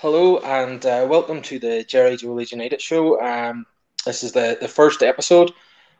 [0.00, 3.20] Hello and uh, welcome to the Jerry Joe United show.
[3.20, 3.66] Um,
[4.06, 5.50] this is the, the first episode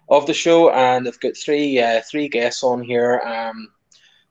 [0.09, 3.73] of the show, and I've got three uh, three guests on here, um,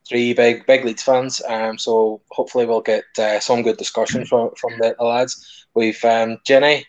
[0.08, 1.42] three big big Leeds fans.
[1.50, 5.68] Um, so hopefully we'll get uh, some good discussion from from the, the lads.
[5.74, 6.86] We've um, Jenny,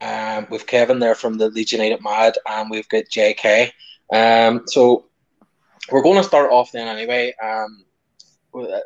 [0.00, 3.70] um, we've Kevin there from the United Mad, and we've got JK.
[4.12, 5.06] Um, so
[5.92, 7.32] we're going to start off then anyway.
[7.40, 7.84] Um,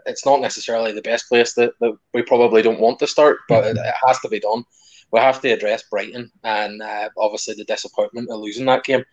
[0.07, 3.65] it's not necessarily the best place that, that we probably don't want to start, but
[3.65, 4.65] it, it has to be done.
[5.13, 9.05] We have to address Brighton and uh, obviously the disappointment of losing that game.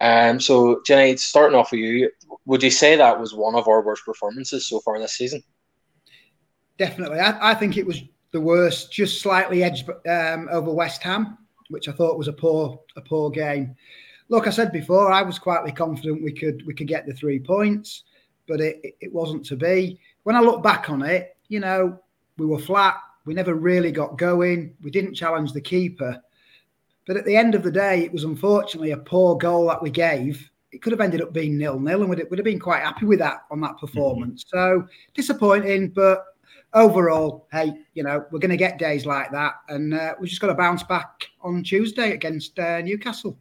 [0.00, 2.10] Um, so, Jenny, starting off with you,
[2.46, 5.42] would you say that was one of our worst performances so far this season?
[6.78, 7.18] Definitely.
[7.18, 11.36] I, I think it was the worst, just slightly edged um, over West Ham,
[11.68, 13.74] which I thought was a poor a poor game.
[14.28, 17.40] Look, I said before, I was quietly confident we could we could get the three
[17.40, 18.04] points
[18.46, 19.98] but it, it wasn't to be.
[20.24, 21.98] When I look back on it, you know,
[22.38, 22.96] we were flat.
[23.24, 24.74] We never really got going.
[24.82, 26.20] We didn't challenge the keeper.
[27.06, 29.90] But at the end of the day, it was unfortunately a poor goal that we
[29.90, 30.50] gave.
[30.72, 33.06] It could have ended up being nil nil, and we'd, we'd have been quite happy
[33.06, 34.44] with that on that performance.
[34.44, 34.82] Mm-hmm.
[34.82, 36.24] So disappointing, but
[36.72, 40.40] overall, hey, you know, we're going to get days like that, and uh, we're just
[40.40, 43.36] got to bounce back on Tuesday against uh, Newcastle.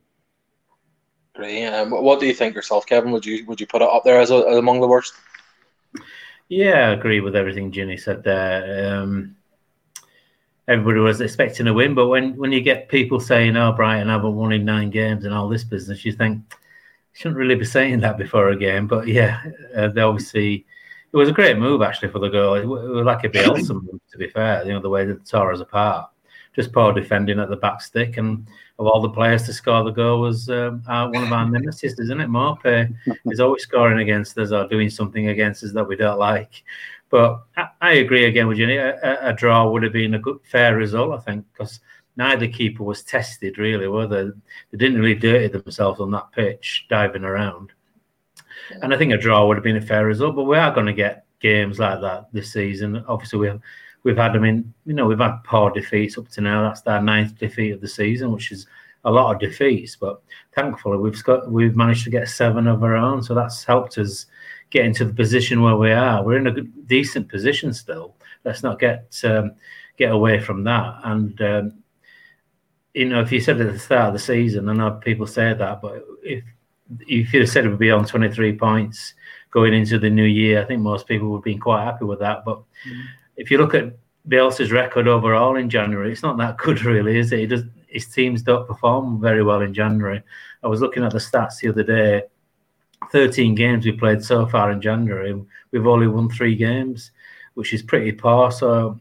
[1.39, 1.67] Great.
[1.67, 3.11] Um, what do you think yourself, Kevin?
[3.11, 5.13] Would you would you put it up there as, a, as among the worst?
[6.49, 8.91] Yeah, I agree with everything Jenny said there.
[8.91, 9.37] Um,
[10.67, 14.35] everybody was expecting a win, but when, when you get people saying, "Oh, Brighton haven't
[14.35, 16.41] won in nine games" and all this business, you think
[17.13, 18.85] shouldn't really be saying that before a game.
[18.85, 19.41] But yeah,
[19.73, 20.65] uh, they obviously
[21.13, 22.55] it was a great move actually for the goal.
[22.55, 24.65] It, was like a Bielsa move, to be fair.
[24.65, 26.09] You know the way that tore us apart
[26.55, 28.17] just poor defending at the back stick.
[28.17, 28.47] And
[28.79, 31.99] of all the players to score the goal was um, our, one of our nemesis,
[31.99, 32.29] isn't it?
[32.29, 32.93] Maupay
[33.25, 36.63] is always scoring against us or doing something against us that we don't like.
[37.09, 38.77] But I, I agree again with Jenny.
[38.77, 41.79] A, a, draw would have been a good, fair result, I think, because
[42.17, 44.25] neither keeper was tested really, were they?
[44.71, 47.71] They didn't really dirty themselves on that pitch, diving around.
[48.81, 50.35] And I think a draw would have been a fair result.
[50.35, 53.03] But we are going to get games like that this season.
[53.07, 53.61] Obviously, we have
[54.03, 56.63] we've had, I mean, you know, we've had poor defeats up to now.
[56.63, 58.67] That's our ninth defeat of the season, which is
[59.03, 59.95] a lot of defeats.
[59.95, 60.21] But
[60.53, 64.25] thankfully, we've got we've managed to get seven of our own, so that's helped us
[64.69, 66.23] get into the position where we are.
[66.23, 68.15] We're in a good, decent position still.
[68.45, 69.53] Let's not get um,
[69.97, 70.99] get away from that.
[71.03, 71.83] And um,
[72.93, 75.53] you know, if you said at the start of the season, I know people say
[75.53, 76.43] that, but if
[77.01, 79.13] if have said it would be on 23 points
[79.51, 82.19] going into the new year, I think most people would have been quite happy with
[82.19, 82.43] that.
[82.45, 83.03] But mm
[83.39, 87.31] if you look at Bielsa's record overall in January, it's not that good, really, is
[87.31, 87.39] it?
[87.39, 90.21] He does, his teams don't perform very well in January.
[90.61, 92.23] I was looking at the stats the other day.
[93.11, 95.33] 13 games we played so far in January.
[95.71, 97.11] We've only won three games,
[97.53, 98.51] which is pretty poor.
[98.51, 98.99] So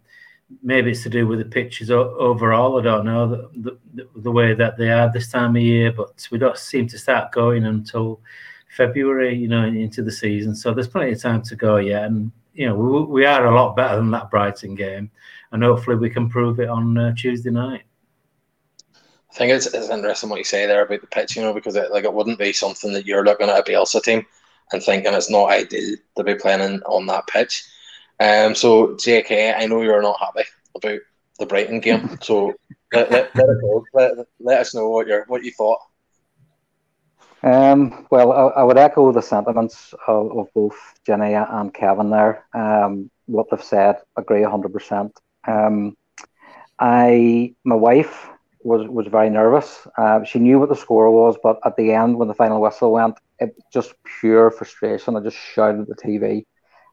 [0.63, 2.79] maybe it's to do with the pitches overall.
[2.79, 6.27] I don't know the, the, the way that they are this time of year, but
[6.31, 8.21] we don't seem to start going until
[8.69, 10.55] February, you know, into the season.
[10.55, 12.05] So there's plenty of time to go yet.
[12.05, 15.13] And you know, we, we are a lot better than that Brighton game,
[15.53, 17.83] and hopefully we can prove it on uh, Tuesday night.
[19.31, 21.77] I think it's, it's interesting what you say there about the pitch, you know, because
[21.77, 24.27] it, like it wouldn't be something that you're looking at a Bielsa team
[24.73, 27.65] and thinking it's not ideal to be playing on that pitch.
[28.19, 30.99] Um, so JK, I know you're not happy about
[31.39, 32.55] the Brighton game, so
[32.93, 33.47] let, let, let.
[33.95, 35.79] Let, let us know what you what you thought.
[37.43, 40.77] Um, well, I, I, would echo the sentiments of, of, both
[41.07, 42.45] Jenny and Kevin there.
[42.53, 45.13] Um, what they've said, agree 100%.
[45.47, 45.97] Um,
[46.81, 48.29] I, my wife
[48.63, 49.87] was, was very nervous.
[49.97, 52.93] Uh, she knew what the score was, but at the end, when the final whistle
[52.93, 55.17] went, it just pure frustration.
[55.17, 56.45] I just shouted at the TV.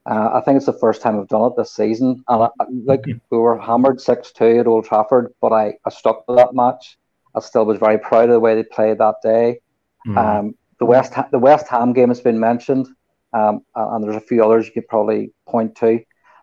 [0.06, 2.24] Uh, I think it's the first time I've done it this season.
[2.28, 2.50] And I,
[2.86, 3.18] like mm-hmm.
[3.32, 6.98] we were hammered 6 2 at Old Trafford, but I, I stuck to that match.
[7.34, 9.60] I still was very proud of the way they played that day.
[10.06, 10.18] Mm.
[10.18, 12.88] Um, the West the West Ham game has been mentioned,
[13.34, 16.00] um, and there's a few others you could probably point to,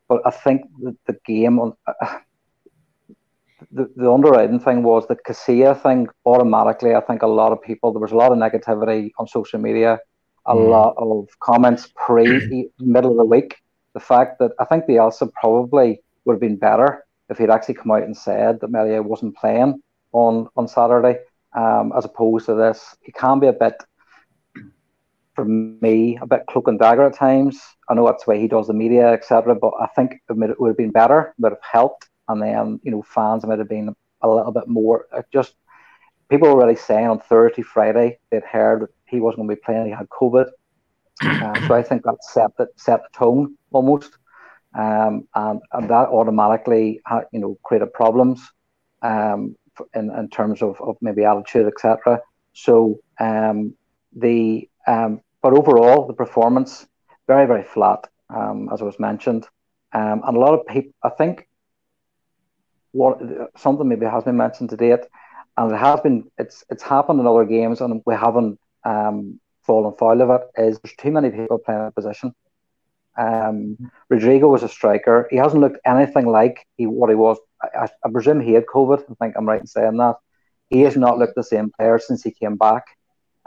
[0.08, 1.74] but I think the, the game on.
[1.86, 2.18] Uh,
[3.70, 6.94] the, the underwriting thing was the Casilla thing automatically.
[6.94, 10.00] I think a lot of people, there was a lot of negativity on social media,
[10.46, 10.68] a mm.
[10.68, 13.56] lot of comments pre middle of the week.
[13.94, 17.92] The fact that I think Bielsa probably would have been better if he'd actually come
[17.92, 19.80] out and said that Meslier wasn't playing
[20.12, 21.18] on, on Saturday
[21.54, 22.96] um, as opposed to this.
[23.02, 23.74] It can be a bit,
[25.34, 27.60] for me, a bit cloak and dagger at times.
[27.88, 29.54] I know that's the way he does the media, etc.
[29.54, 33.02] But I think it would, have been better, would have helped, and then you know
[33.02, 35.06] fans might have been a little bit more.
[35.32, 35.54] Just
[36.28, 39.62] people were already saying on Thursday, Friday they'd heard that he wasn't going to be
[39.64, 39.86] playing.
[39.86, 40.48] He had COVID,
[41.24, 44.12] uh, so I think that set the set the tone almost.
[44.74, 47.00] um, and, and that automatically
[47.32, 48.40] you know created problems
[49.02, 49.56] um,
[49.94, 52.20] in, in terms of, of maybe attitude, etc.
[52.52, 53.74] So um,
[54.14, 56.86] the um, but overall the performance
[57.26, 59.46] very very flat um, as I was mentioned,
[59.92, 61.48] um, and a lot of people I think
[62.92, 63.18] what
[63.56, 65.00] something maybe has been mentioned to date,
[65.56, 69.94] and it has been it's it's happened in other games and we haven't um, fallen
[69.98, 70.42] foul of it.
[70.62, 72.34] Is there's too many people playing a position.
[73.16, 73.76] Um,
[74.08, 75.28] Rodrigo was a striker.
[75.30, 77.38] He hasn't looked anything like he what he was.
[77.62, 79.04] I, I, presume he had COVID.
[79.10, 80.16] I think I'm right in saying that.
[80.68, 82.84] He has not looked the same player since he came back.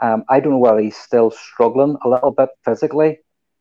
[0.00, 3.18] Um, I don't know whether he's still struggling a little bit physically.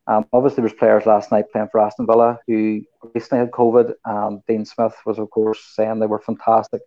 [0.07, 2.81] Um, obviously, there was players last night playing for Aston Villa who
[3.13, 3.93] recently had COVID.
[4.05, 6.81] Um, Dean Smith was, of course, saying they were fantastic.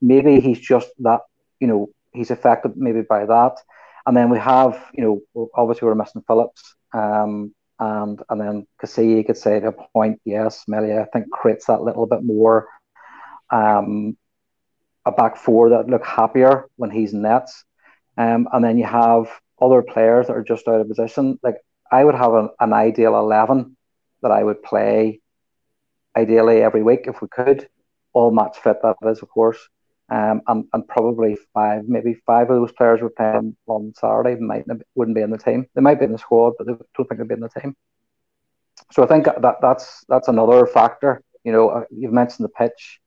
[0.00, 1.20] Maybe he's just that,
[1.60, 3.56] you know, he's affected maybe by that.
[4.06, 6.74] And then we have, you know, obviously we're missing Phillips.
[6.92, 11.66] Um, and and then Cassie could say to a point, yes, Meslier I think creates
[11.66, 12.68] that little bit more
[13.52, 14.16] um,
[15.04, 17.64] a back four that look happier when he's in nets.
[18.16, 19.28] Um, and then you have
[19.60, 21.38] other players that are just out of position.
[21.42, 21.56] Like
[21.90, 23.76] I would have an, an ideal eleven
[24.22, 25.20] that I would play
[26.16, 27.68] ideally every week if we could,
[28.12, 29.58] all match fit that is of course.
[30.10, 34.66] Um, and, and probably five, maybe five of those players we're playing on Saturday might
[34.94, 35.66] wouldn't be in the team.
[35.74, 37.74] They might be in the squad, but they don't think they'd be in the team.
[38.90, 41.22] So I think that that's that's another factor.
[41.44, 43.00] You know, uh, you've mentioned the pitch,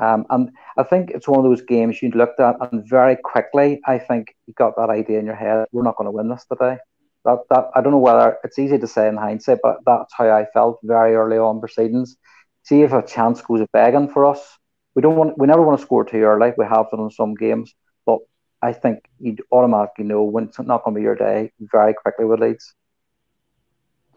[0.00, 3.80] um, and I think it's one of those games you looked at and very quickly,
[3.86, 5.66] I think you got that idea in your head.
[5.72, 6.78] We're not going to win this today.
[7.24, 10.30] That that I don't know whether it's easy to say in hindsight, but that's how
[10.30, 12.16] I felt very early on proceedings.
[12.62, 14.58] See if a chance goes begging for us
[14.98, 16.52] we don't want we never want to score too early.
[16.58, 17.72] We have done in some games,
[18.04, 18.18] but
[18.60, 22.24] I think you automatically know when it's not going to be your day very quickly
[22.24, 22.74] with Leeds.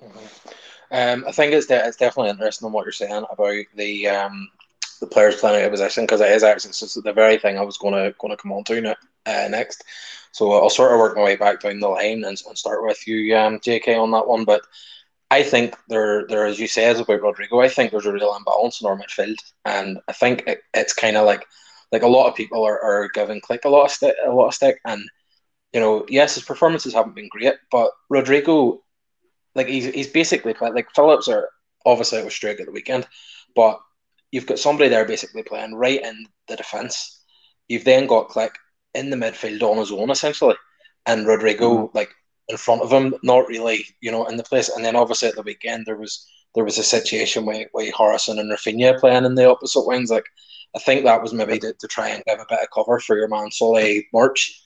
[0.03, 0.49] Mm-hmm.
[0.93, 4.49] Um, I think it's de- it's definitely interesting what you're saying about the um,
[5.01, 7.63] the players playing out of position because it is actually just the very thing I
[7.63, 8.95] was going to going to come on to
[9.25, 9.83] uh, next.
[10.31, 13.05] So I'll sort of work my way back down the line and, and start with
[13.05, 14.45] you, um, JK, on that one.
[14.45, 14.61] But
[15.29, 18.79] I think there, there, as you said about Rodrigo, I think there's a real imbalance
[18.79, 21.45] in our midfield, and I think it, it's kind of like,
[21.91, 24.47] like a lot of people are, are giving Klich a lot of stick, a lot
[24.47, 25.03] of stick, and
[25.73, 28.83] you know, yes, his performances haven't been great, but Rodrigo,
[29.55, 31.49] like he's, he's basically like Phillips are
[31.85, 33.07] obviously was straight at the weekend,
[33.55, 33.79] but
[34.31, 37.23] you've got somebody there basically playing right in the defence.
[37.67, 38.51] You've then got Klich
[38.93, 40.55] in the midfield on his own essentially,
[41.05, 41.95] and Rodrigo mm.
[41.95, 42.09] like
[42.47, 44.69] in front of him, not really, you know, in the place.
[44.69, 48.39] And then obviously at the weekend there was there was a situation where, where Harrison
[48.39, 50.09] and Raphinha playing in the opposite wings.
[50.09, 50.25] Like
[50.75, 53.17] I think that was maybe to, to try and give a bit of cover for
[53.17, 54.57] your man Solly March.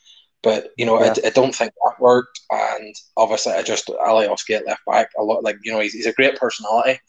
[0.41, 1.13] But you know, yeah.
[1.23, 2.39] I, I, don't think that worked.
[2.51, 5.43] And obviously, I just Alioski at left back a lot.
[5.43, 6.99] Like you know, he's, he's a great personality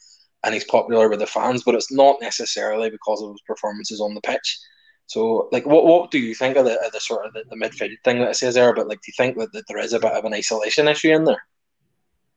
[0.44, 4.14] and he's popular with the fans, but it's not necessarily because of his performances on
[4.14, 4.58] the pitch.
[5.06, 7.56] So, like, what what do you think of the, of the sort of the, the,
[7.56, 8.74] midfield thing that it says there?
[8.74, 11.12] But like, do you think that, that there is a bit of an isolation issue
[11.12, 11.42] in there?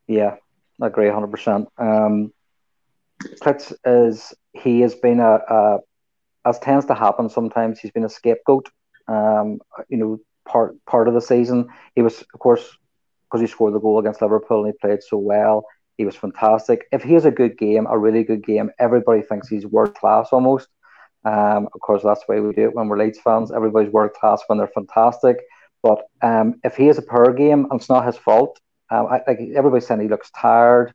[0.07, 0.35] Yeah,
[0.81, 1.67] I agree, hundred percent.
[1.77, 2.31] Um,
[3.41, 5.79] Fritz is he has been a, a,
[6.45, 7.79] as tends to happen sometimes.
[7.79, 8.69] He's been a scapegoat.
[9.07, 12.77] Um, you know, part part of the season he was, of course,
[13.25, 15.65] because he scored the goal against Liverpool and he played so well.
[15.99, 16.87] He was fantastic.
[16.93, 20.29] If he has a good game, a really good game, everybody thinks he's world class
[20.31, 20.69] almost.
[21.25, 23.51] Um, of course, that's the way we do it when we're Leeds fans.
[23.51, 25.39] Everybody's world class when they're fantastic.
[25.83, 29.19] But um, if he has a poor game and it's not his fault, um, I,
[29.27, 30.93] like everybody's saying he looks tired.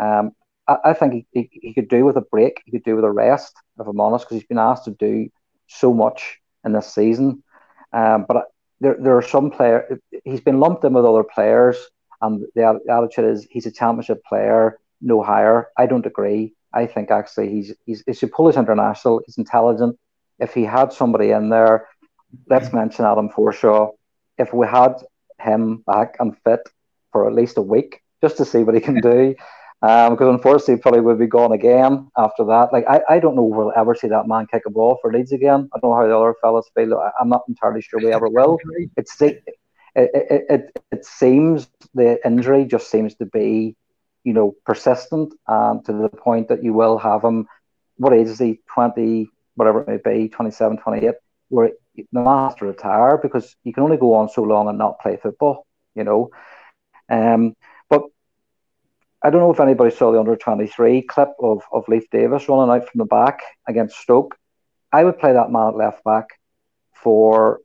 [0.00, 0.32] Um,
[0.66, 2.62] I, I, think he, he, he, could do with a break.
[2.64, 5.28] He could do with a rest, if I'm honest, because he's been asked to do
[5.66, 7.44] so much in this season.
[7.92, 8.46] Um, but
[8.80, 10.00] there, there are some players.
[10.24, 11.76] He's been lumped in with other players,
[12.20, 15.68] and the attitude is he's a championship player, no higher.
[15.76, 16.54] I don't agree.
[16.72, 19.22] I think actually he's he's he's a Polish international.
[19.24, 19.98] He's intelligent.
[20.38, 21.88] If he had somebody in there,
[22.48, 23.92] let's mention Adam Forshaw.
[24.38, 24.94] If we had
[25.40, 26.60] him back and fit
[27.12, 29.34] for at least a week, just to see what he can do,
[29.82, 32.72] um, because unfortunately probably would be gone again after that.
[32.72, 35.12] Like I, I don't know if we'll ever see that man kick a ball for
[35.12, 35.70] Leeds again.
[35.74, 36.94] I don't know how the other fellas feel.
[36.98, 38.58] I, am not entirely sure we ever will.
[38.96, 39.16] It's
[39.96, 43.76] it, it, it, it seems the injury just seems to be
[44.26, 47.46] you know, persistent and to the point that you will have him,
[47.96, 51.14] what age is he, 20, whatever it may be, 27, 28,
[51.48, 51.70] where
[52.10, 55.16] man has to retire because you can only go on so long and not play
[55.16, 56.30] football, you know.
[57.08, 57.54] Um,
[57.88, 58.02] but
[59.22, 62.74] I don't know if anybody saw the under 23 clip of, of Leif Davis running
[62.74, 64.36] out from the back against Stoke.
[64.92, 66.30] I would play that man at left back
[66.94, 67.60] for,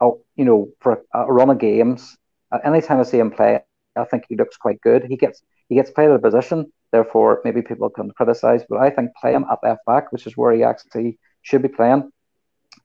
[0.00, 2.16] a, you know, for a, run of games.
[2.64, 3.60] Anytime I see him play,
[3.96, 5.04] I think he looks quite good.
[5.04, 6.72] He gets he gets played out a position.
[6.92, 10.36] Therefore, maybe people can criticise, but I think play him at left back, which is
[10.36, 12.10] where he actually should be playing.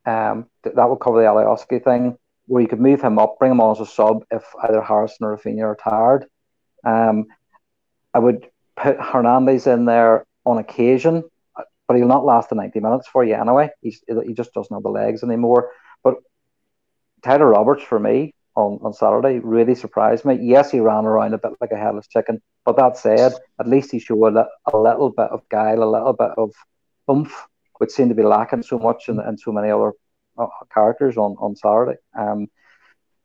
[0.05, 3.51] Um, th- that would cover the Alioski thing, where you could move him up, bring
[3.51, 6.25] him on as a sub if either Harrison or Raphinha are tired.
[6.83, 7.27] Um,
[8.13, 11.23] I would put Hernandez in there on occasion,
[11.87, 13.69] but he'll not last the 90 minutes for you anyway.
[13.81, 15.71] He's, he just doesn't have the legs anymore.
[16.03, 16.15] But
[17.23, 20.37] Tyler Roberts, for me, on, on Saturday really surprised me.
[20.41, 23.91] Yes, he ran around a bit like a headless chicken, but that said, at least
[23.91, 26.51] he showed a, a little bit of guile, a little bit of
[27.09, 27.47] oomph,
[27.77, 29.93] which seemed to be lacking so much in, in so many other
[30.37, 31.97] uh, characters on, on Saturday.
[32.17, 32.47] Um,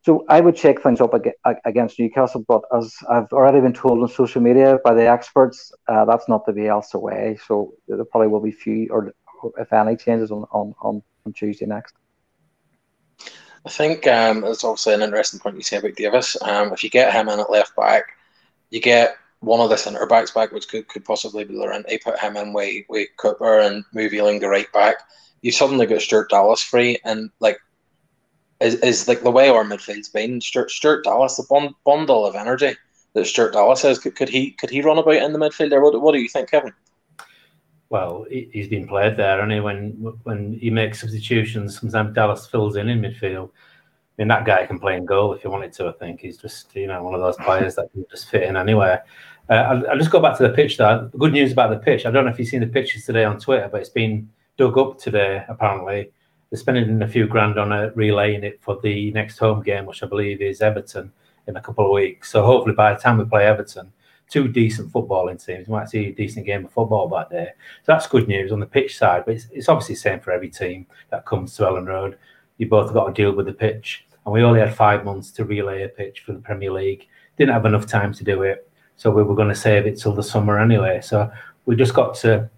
[0.03, 1.15] so I would shake things up
[1.65, 6.05] against Newcastle, but as I've already been told on social media by the experts, uh,
[6.05, 7.37] that's not the Bielsa way.
[7.45, 9.13] So there probably will be few, or
[9.59, 11.97] if any, changes on, on, on Tuesday next.
[13.67, 16.37] I think um, it's obviously an interesting point you say about Davis.
[16.41, 18.05] Um, if you get him in at left back,
[18.71, 22.19] you get one of the centre backs back, which could, could possibly be Llorente, put
[22.21, 24.97] him in with, with Cooper and move Ayling to right back.
[25.43, 27.59] You suddenly got Stuart Dallas free, and like
[28.61, 30.41] is, is like the way our midfield's been.
[30.41, 32.77] Stuart, Stuart Dallas, the bund, bundle of energy
[33.15, 35.83] that Stuart Dallas has, could, could he could he run about in the midfield there?
[35.83, 36.73] What, what do you think, Kevin?
[37.89, 39.91] Well, he's been played there, and when
[40.25, 43.51] when he makes substitutions, sometimes Dallas fills in in midfield.
[43.51, 45.89] I mean, that guy can play in goal if he wanted to.
[45.89, 48.57] I think he's just you know one of those players that can just fit in
[48.57, 49.05] anywhere.
[49.49, 50.77] Uh, I'll, I'll, just go back to the pitch.
[50.77, 53.25] Though good news about the pitch, I don't know if you've seen the pictures today
[53.25, 55.45] on Twitter, but it's been dug up today.
[55.49, 56.11] Apparently,
[56.51, 60.03] they're spending a few grand on it, relaying it for the next home game, which
[60.03, 61.13] I believe is Everton
[61.47, 62.33] in a couple of weeks.
[62.33, 63.93] So hopefully, by the time we play Everton,
[64.29, 65.69] two decent footballing teams.
[65.69, 67.55] You might see a decent game of football back there.
[67.85, 69.25] So that's good news on the pitch side.
[69.25, 72.19] But it's, it's obviously the same for every team that comes to Elland Road.
[72.59, 74.07] You both got to deal with the pitch.
[74.25, 77.07] And we only had five months to relay a pitch for the Premier League.
[77.39, 78.69] Didn't have enough time to do it.
[78.97, 81.01] So we were going to save it till the summer anyway.
[81.03, 81.31] So
[81.67, 82.51] we just got to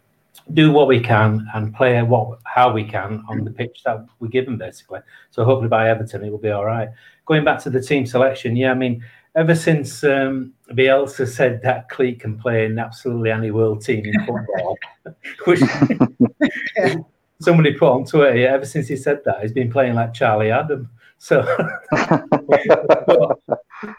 [0.55, 4.29] do what we can and play what how we can on the pitch that we
[4.29, 5.01] give them basically.
[5.31, 6.89] So hopefully by Everton it will be all right.
[7.27, 9.05] Going back to the team selection, yeah, I mean
[9.35, 14.15] ever since um, Bielsa said that Klich can play in absolutely any world team in
[14.27, 14.79] football,
[15.45, 15.61] which
[17.41, 20.51] somebody put on Twitter, yeah, ever since he said that, he's been playing like Charlie
[20.51, 20.91] Adam.
[21.19, 21.43] So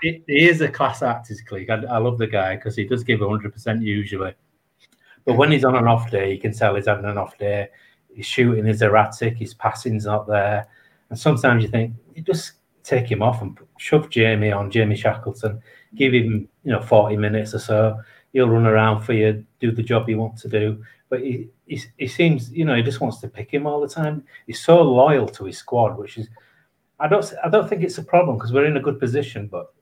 [0.02, 1.70] he, he, is a class act, his Klich.
[1.70, 4.34] I, I love the guy because he does give 100% usually.
[5.26, 7.70] But when he's on an off day, you can tell he's having an off day.
[8.14, 10.68] His shooting is erratic, his passing's not there.
[11.10, 15.62] And sometimes you think, you just take him off and shove Jamie on, Jamie Shackleton,
[15.96, 18.00] give him, you know, 40 minutes or so.
[18.34, 20.84] He'll run around for you, do the job you want to do.
[21.10, 23.88] But he, he, he seems, you know, he just wants to pick him all the
[23.88, 24.24] time.
[24.46, 26.30] He's so loyal to his squad, which is,
[27.00, 29.48] I don't, I don't think it's a problem because we're in a good position.
[29.48, 29.74] But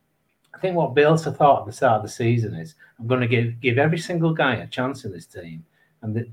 [0.57, 3.27] I think what Bielsa thought at the start of the season is, I'm going to
[3.27, 5.65] give give every single guy a chance in this team,
[6.01, 6.27] and that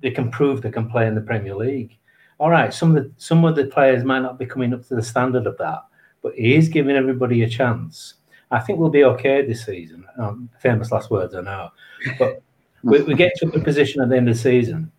[0.00, 1.98] they can prove they can play in the Premier League.
[2.38, 4.96] All right, some of the some of the players might not be coming up to
[4.96, 5.84] the standard of that,
[6.22, 8.14] but he is giving everybody a chance.
[8.50, 10.04] I think we'll be okay this season.
[10.18, 11.70] Um, famous last words, I know.
[12.18, 12.42] But
[12.82, 14.92] we, we, get to a position at the end of the season.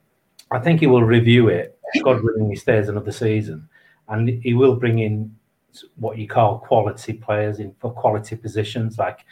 [0.51, 1.77] I think he will review it.
[2.03, 3.69] God willing, he stays another season.
[4.09, 5.35] And he will bring in
[5.95, 8.97] what you call quality players in for quality positions.
[8.97, 9.25] Like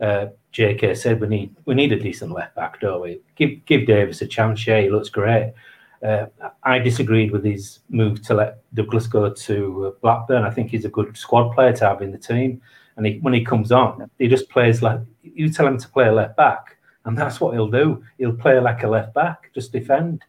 [0.00, 3.20] uh, JK said, we need we need a decent left back, don't we?
[3.36, 4.66] Give give Davis a chance.
[4.66, 5.54] Yeah, he looks great.
[6.02, 6.26] Uh,
[6.62, 10.44] I disagreed with his move to let Douglas go to uh, Blackburn.
[10.44, 12.60] I think he's a good squad player to have in the team.
[12.96, 16.10] And he, when he comes on, he just plays like you tell him to play
[16.10, 18.04] left back, and that's what he'll do.
[18.18, 20.22] He'll play like a left back, just defend.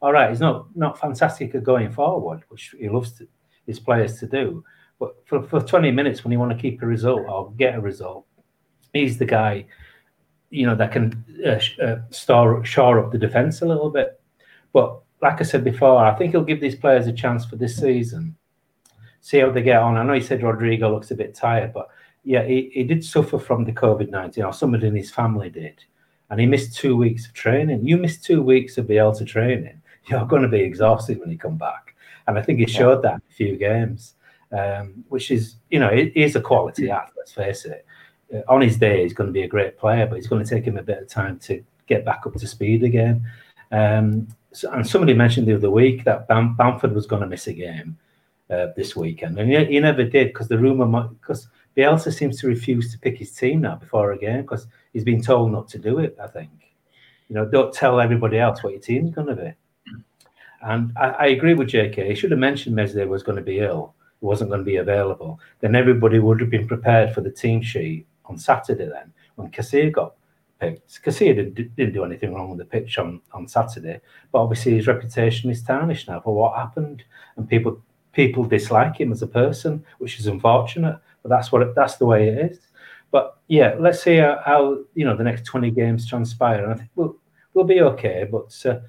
[0.00, 3.28] All right, he's not not fantastic at going forward, which he loves to,
[3.66, 4.64] his players to do.
[4.98, 7.80] But for, for 20 minutes, when you want to keep a result or get a
[7.80, 8.24] result,
[8.92, 9.66] he's the guy,
[10.50, 14.20] you know, that can uh, uh, star, shore up the defense a little bit.
[14.72, 17.76] But like I said before, I think he'll give these players a chance for this
[17.76, 18.36] season.
[19.20, 19.96] See how they get on.
[19.96, 21.88] I know he said Rodrigo looks a bit tired, but
[22.24, 25.84] yeah, he, he did suffer from the COVID 19, or somebody in his family did.
[26.28, 27.86] And he missed two weeks of training.
[27.86, 29.80] You missed two weeks of Bielsa training.
[30.06, 31.94] You're going to be exhausted when you come back.
[32.26, 34.14] And I think he showed that in a few games,
[34.50, 37.86] um, which is, you know, it is a quality act, let's face it.
[38.34, 40.48] Uh, on his day, he's going to be a great player, but it's going to
[40.48, 43.24] take him a bit of time to get back up to speed again.
[43.70, 44.28] Um,
[44.72, 47.96] and somebody mentioned the other week that Bam- Bamford was going to miss a game
[48.50, 52.48] uh, this weekend, and he, he never did because the rumor because Bielsa seems to
[52.48, 55.78] refuse to pick his team now before a game because he's been told not to
[55.78, 56.16] do it.
[56.22, 56.50] I think
[57.28, 59.52] you know don't tell everybody else what your team's going to be.
[60.62, 62.06] And I, I, agree with JK.
[62.06, 64.76] He should have mentioned Meslier was going to be ill, he wasn't going to be
[64.76, 65.40] available.
[65.60, 68.86] Then everybody would have been prepared for the team sheet on Saturday.
[68.86, 70.14] Then when Kasir got
[70.62, 71.02] picked.
[71.02, 74.00] Casilla didn't, didn't do anything wrong on the pitch on, on Saturday,
[74.30, 77.02] but obviously his reputation is tarnished now for what happened,
[77.36, 80.98] and people people dislike him as a person, which is unfortunate.
[81.22, 82.60] But that's what it, that's the way it is.
[83.10, 86.76] But yeah, let's see how, how you know the next twenty games transpire, and I
[86.76, 87.16] think we'll
[87.54, 88.26] we'll be okay.
[88.30, 88.80] But uh,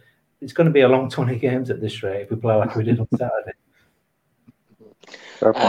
[0.41, 2.75] it's going to be a long twenty games at this rate if we play like
[2.75, 3.57] we did on Saturday.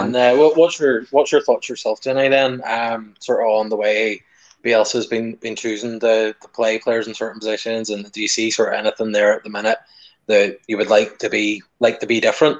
[0.04, 2.28] And uh, what's your what's your thoughts yourself, Jenny?
[2.28, 4.22] Then, um, sort of on the way
[4.64, 8.50] Bielsa's been been choosing to, to play players in certain positions, and do you see
[8.50, 9.78] sort of anything there at the minute
[10.26, 12.58] that you would like to be like to be different?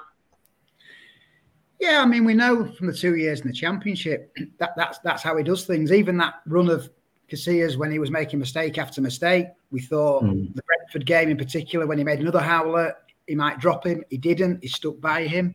[1.81, 5.23] Yeah, I mean, we know from the two years in the championship that that's that's
[5.23, 5.93] how he does things.
[5.93, 6.91] Even that run of
[7.31, 10.55] Casillas when he was making mistake after mistake, we thought mm.
[10.55, 12.95] the Brentford game in particular when he made another howler,
[13.27, 14.05] he might drop him.
[14.11, 14.63] He didn't.
[14.63, 15.55] He stuck by him.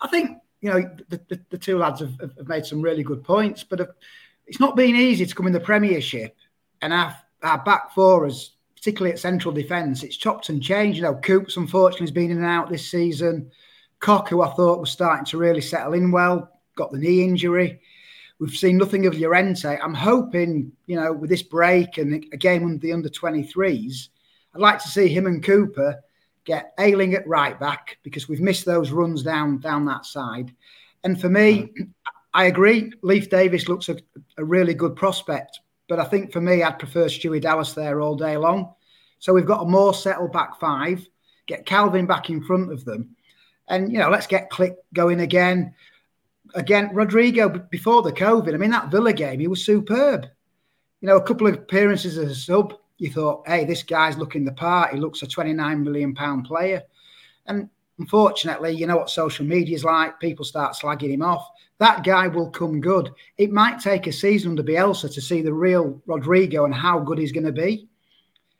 [0.00, 3.22] I think you know, the, the, the two lads have, have, made some really good
[3.22, 3.94] points, but
[4.48, 6.34] it's not been easy to come in the Premiership
[6.82, 10.96] and our, our back four is particularly at central defence, it's chopped and changed.
[10.96, 13.50] You know, Coops unfortunately has been in and out this season.
[14.00, 17.80] Koch, who I thought was starting to really settle in well, got the knee injury.
[18.38, 19.78] We've seen nothing of Llorente.
[19.82, 24.08] I'm hoping, you know, with this break and a game under the under 23s,
[24.54, 26.00] I'd like to see him and Cooper
[26.44, 30.54] get Ayling at right back because we've missed those runs down down that side.
[31.02, 31.88] And for me, mm.
[32.34, 32.92] I agree.
[33.02, 33.96] Leif Davis looks a,
[34.36, 38.14] a really good prospect, but I think for me, I'd prefer Stewie Dallas there all
[38.14, 38.74] day long.
[39.18, 41.06] So we've got a more settled back five.
[41.46, 43.16] Get Kalvin back in front of them,
[43.68, 45.74] and you know, let's get Klich going again.
[46.54, 48.54] Again, Rodrigo before the COVID.
[48.54, 50.26] I mean, that Villa game, he was superb.
[51.00, 54.44] You know, a couple of appearances as a sub you thought, hey, this guy's looking
[54.44, 54.92] the part.
[54.92, 56.82] He looks a 29 million pound player.
[57.46, 60.20] And unfortunately, you know what social media is like.
[60.20, 61.48] People start slagging him off.
[61.78, 63.10] That guy will come good.
[63.36, 67.18] It might take a season under Bielsa to see the real Rodrigo and how good
[67.18, 67.88] he's going to be.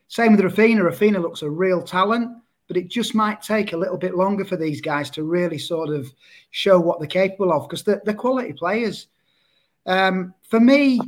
[0.09, 0.81] Same with Raphinha.
[0.81, 2.31] Raphinha looks a real talent,
[2.67, 5.91] but it just might take a little bit longer for these guys to really sort
[5.91, 6.13] of
[6.51, 9.09] show what they're capable of because they're, they're quality players.
[9.87, 11.01] Um, for me,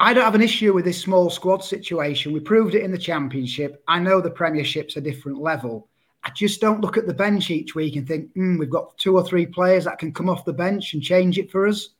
[0.00, 2.32] I don't have an issue with this small squad situation.
[2.32, 3.82] We proved it in the championship.
[3.86, 5.88] I know the Premiership's a different level.
[6.24, 9.16] I just don't look at the bench each week and think, mm, we've got two
[9.16, 11.90] or three players that can come off the bench and change it for us.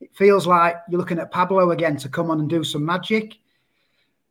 [0.00, 3.36] It feels like you're looking at Pablo again to come on and do some magic.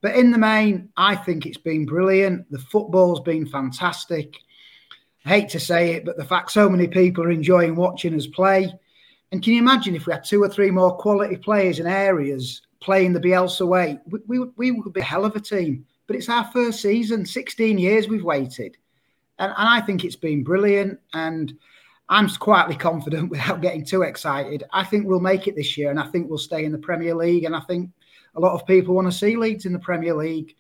[0.02, 2.50] But in the main, I think it's been brilliant.
[2.52, 4.36] The football's been fantastic.
[5.26, 8.28] I hate to say it, but the fact so many people are enjoying watching us
[8.28, 8.74] play.
[9.32, 12.62] And can you imagine if we had two or three more quality players in areas
[12.80, 15.86] playing the Bielsa way, we, we, we would be a hell of a team.
[16.08, 18.78] But it's our first season, 16 years we've waited.
[19.40, 21.00] And, and I think it's been brilliant.
[21.14, 21.54] And
[22.10, 24.64] I'm quietly confident without getting too excited.
[24.72, 27.16] I think we'll make it this year and I think we'll stay in the Premier
[27.16, 27.46] League.
[27.46, 27.90] And I think
[28.36, 30.56] a lot of people want to see Leeds in the Premier League.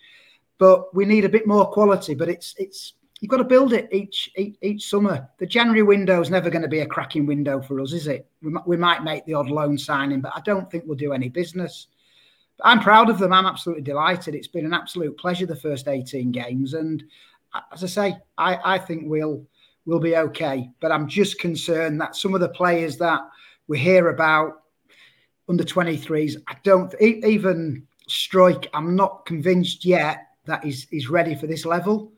[0.57, 2.15] But we need a bit more quality.
[2.15, 5.29] But it's it's you've got to build it each each, each summer.
[5.37, 8.27] The January window is never going to be a cracking window for us, is it?
[8.41, 11.29] We, we might make the odd loan signing, but I don't think we'll do any
[11.29, 11.87] business.
[12.61, 13.31] I'm proud of them.
[13.31, 14.35] I'm absolutely delighted.
[14.35, 17.03] It's been an absolute pleasure the first 18 games, and
[17.71, 19.45] as I say, I, I think we'll
[19.85, 20.69] we'll be okay.
[20.79, 23.21] But I'm just concerned that some of the players that
[23.67, 24.62] we hear about
[25.47, 28.67] under 23s, I don't even Struijk.
[28.73, 32.12] I'm not convinced yet that he's he's ready for this level.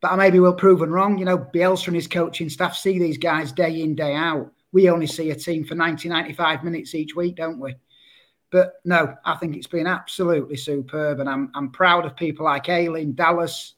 [0.00, 1.18] But I maybe will proven wrong.
[1.18, 4.52] You know, Bielsa and his coaching staff see these guys day in day out.
[4.72, 7.74] We only see a team for 90, 95 minutes each week, don't we?
[8.50, 12.68] But no, I think it's been absolutely superb, and I'm I'm proud of people like
[12.68, 13.74] Ayling, Dallas,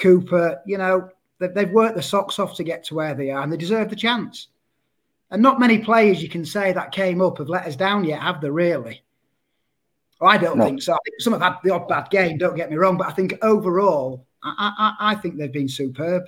[0.00, 0.60] Cooper.
[0.66, 3.52] You know, they've, they've worked the socks off to get to where they are, and
[3.52, 4.48] they deserve the chance.
[5.30, 8.20] And not many players you can say that came up have let us down yet,
[8.20, 8.50] have they?
[8.50, 9.02] Really?
[10.20, 10.64] Well, I don't no.
[10.64, 10.94] think so.
[10.94, 12.36] I think Some have had the odd bad game.
[12.36, 16.24] Don't get me wrong, but I think overall, I, I, I think they've been superb.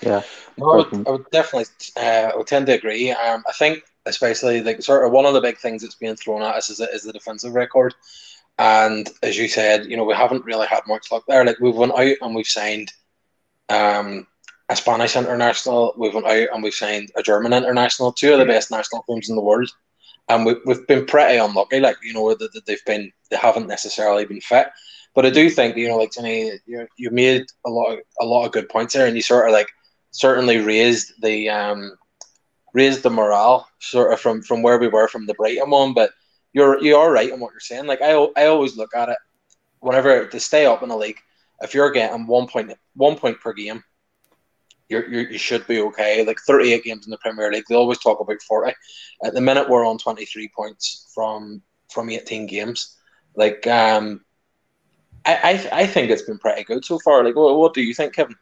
[0.00, 0.22] Yeah,
[0.56, 3.10] no, I, would, I would definitely, uh, I would tend to agree.
[3.10, 6.42] Um, I think especially like sort of one of the big things that's being thrown
[6.42, 7.94] at us is, is the defensive record.
[8.58, 11.44] And as you said, you know, we haven't really had much luck there.
[11.44, 12.92] Like we've went out and we've signed
[13.68, 14.26] um,
[14.68, 18.44] a Spanish international, we've went out and we've signed a German international, two of the
[18.44, 19.70] best national teams in the world.
[20.28, 24.26] And we, we've been pretty unlucky, like, you know, that they've been, they haven't necessarily
[24.26, 24.68] been fit.
[25.14, 28.24] But I do think, you know, like Jenny, you you made a lot of, a
[28.24, 29.68] lot of good points there, and you sort of like
[30.10, 31.96] certainly raised the um,
[32.74, 35.94] raised the morale sort of from from where we were from the Brighton one.
[35.94, 36.10] But
[36.58, 37.86] you're you are right in what you're saying.
[37.86, 39.18] Like I I always look at it
[39.80, 41.20] whenever to stay up in the league.
[41.60, 43.82] If you're getting one point one point per game,
[44.88, 46.24] you're, you're, you should be okay.
[46.24, 48.72] Like 38 games in the Premier League, they always talk about 40.
[49.24, 52.96] At the minute, we're on 23 points from from 18 games.
[53.34, 54.24] Like, um,
[55.24, 55.34] I,
[55.72, 57.24] I, I think it's been pretty good so far.
[57.24, 58.36] Like, what, what do you think, Kevin?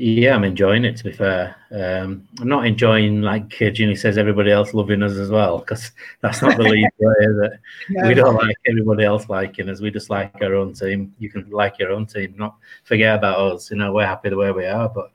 [0.00, 0.96] Yeah, I'm enjoying it.
[0.98, 5.28] To be fair, um, I'm not enjoying like Jenny says everybody else loving us as
[5.28, 7.14] well because that's not the lead way.
[7.18, 7.58] That
[7.90, 8.06] yeah.
[8.06, 9.80] we don't like everybody else liking us.
[9.80, 11.12] We just like our own team.
[11.18, 13.72] You can like your own team, not forget about us.
[13.72, 14.88] You know, we're happy the way we are.
[14.88, 15.10] But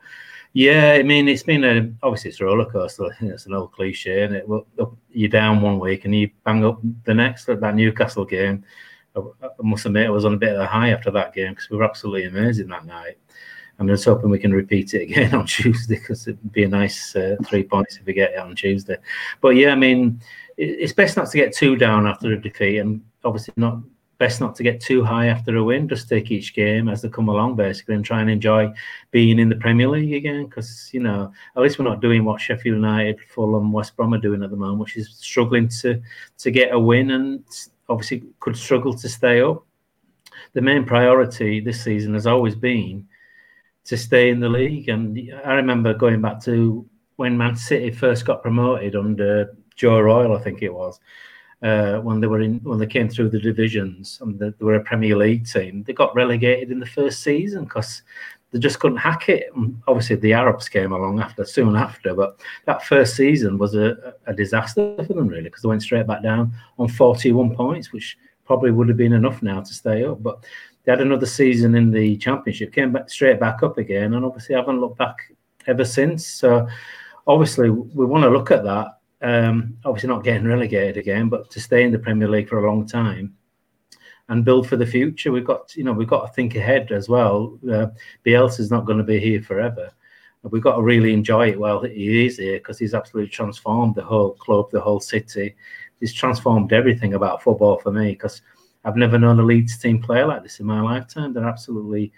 [0.52, 3.16] yeah, I mean, it's been a obviously it's a roller coaster.
[3.22, 4.68] It's an old cliche, and it well,
[5.14, 7.46] you're down one week and you bang up the next.
[7.46, 8.66] That Newcastle game,
[9.16, 11.54] I, I must admit, I was on a bit of a high after that game
[11.54, 13.18] because we were absolutely amazing that night.
[13.84, 17.16] I'm just hoping we can repeat it again on Tuesday because it'd be a nice
[17.18, 18.96] uh, three points if we get it on Tuesday.
[19.42, 20.22] But yeah, I mean,
[20.58, 23.80] it's best not to get too down after a defeat, and obviously not
[24.20, 25.90] best not to get too high after a win.
[25.90, 28.72] Just take each game as they come along, basically, and try and enjoy
[29.12, 30.46] being in the Premier League again.
[30.46, 34.18] Because you know, at least we're not doing what Sheffield United, Fulham, West Brom are
[34.18, 36.02] doing at the moment, which is struggling to
[36.38, 37.44] to get a win and
[37.90, 39.66] obviously could struggle to stay up.
[40.54, 43.08] The main priority this season has always been
[43.86, 44.90] to stay in the league.
[44.90, 50.36] And I remember going back to when Man City first got promoted under Joe Royle,
[50.36, 51.00] I think it was,
[51.62, 54.76] uh, when they were in when they came through the divisions and they, they were
[54.76, 55.84] a Premier League team.
[55.84, 58.02] They got relegated in the first season because
[58.52, 59.50] they just couldn't hack it.
[59.56, 64.14] And obviously, the Arabs came along after, soon after, but that first season was a,
[64.28, 68.18] a disaster for them, really, because they went straight back down on 41 points, which
[68.46, 70.22] probably would have been enough now to stay up.
[70.22, 70.46] But
[70.84, 74.56] they had another season in the championship, came back straight back up again, and obviously
[74.56, 75.18] haven't looked back
[75.68, 76.28] ever since.
[76.28, 76.68] So
[77.28, 79.00] obviously we want to look at that.
[79.22, 82.70] Um, obviously not getting relegated again, but to stay in the Premier League for a
[82.70, 83.34] long time
[84.30, 85.32] and build for the future.
[85.32, 87.58] We've got you know we've got to think ahead as well.
[87.70, 87.88] Uh,
[88.26, 89.92] Bielsa's not going to be here forever.
[90.44, 94.04] We've got to really enjoy it while he is here because he's absolutely transformed the
[94.04, 95.56] whole club, the whole city.
[96.02, 98.42] He's transformed everything about football for me because
[98.86, 101.34] I've never known a Leeds team play like this in my lifetime.
[101.34, 102.12] They're absolutely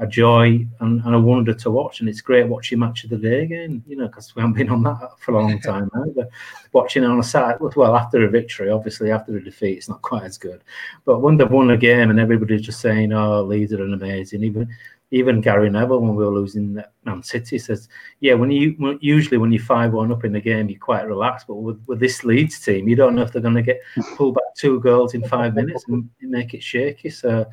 [0.00, 2.00] a joy and, and, a wonder to watch.
[2.00, 4.70] And it's great watching match of the day again, you know, because we haven't been
[4.70, 6.26] on that for a long time either.
[6.72, 10.00] Watching it on a Saturday, well, after a victory, obviously after a defeat, it's not
[10.00, 10.62] quite as good.
[11.04, 14.42] But when they've won a game and everybody's just saying, "Oh, Leeds are an amazing,"
[14.42, 14.68] even
[15.12, 17.88] even Gary Neville, when we were losing Man City, says,
[18.20, 21.46] "Yeah, when you usually when you five one up in the game, you're quite relaxed,
[21.48, 23.80] but with, with this Leeds team, you don't know if they're going to get
[24.16, 27.44] pulled back two goals in five minutes and make it shaky." So,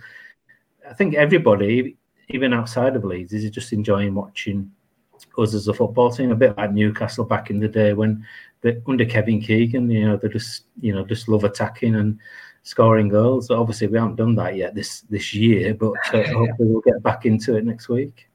[0.88, 1.98] I think everybody,
[2.30, 4.72] even outside of Leeds, is just enjoying watching
[5.40, 8.24] us as a football team, a bit like Newcastle back in the day when
[8.62, 12.20] the, under Kevin Keegan, you know, they just you know just love attacking and
[12.68, 13.50] scoring goals.
[13.50, 17.26] Obviously, we haven't done that yet this this year, but uh, hopefully we'll get back
[17.26, 18.30] into it next week.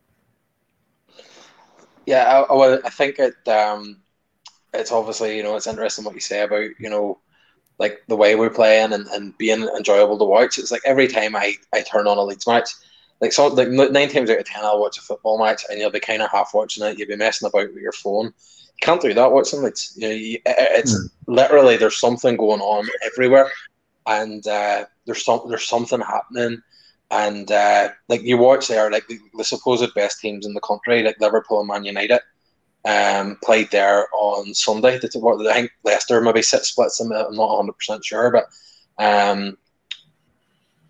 [2.06, 3.46] Yeah, I, I think it.
[3.46, 3.98] Um,
[4.74, 7.18] it's obviously you know it's interesting what you say about you know
[7.78, 10.58] like the way we're playing and, and being enjoyable to watch.
[10.58, 12.70] It's like every time I, I turn on a Leeds match,
[13.20, 15.90] like so like nine times out of ten I'll watch a football match and you'll
[15.90, 16.98] be kind of half watching it.
[16.98, 18.26] You'll be messing about with your phone.
[18.26, 19.92] You can't do that watching Leeds.
[19.96, 21.08] You know, you, it's mm.
[21.26, 23.50] literally there's something going on everywhere
[24.06, 26.62] and uh, there's some there's something happening,
[27.10, 31.02] and uh, like you watch there, like the, the, supposed best teams in the country,
[31.02, 32.20] like Liverpool and Man United,
[32.84, 34.96] um, played there on Sunday.
[34.96, 37.12] I think Leicester maybe six splits them.
[37.12, 38.46] I'm not 100 percent sure, but
[38.98, 39.56] um,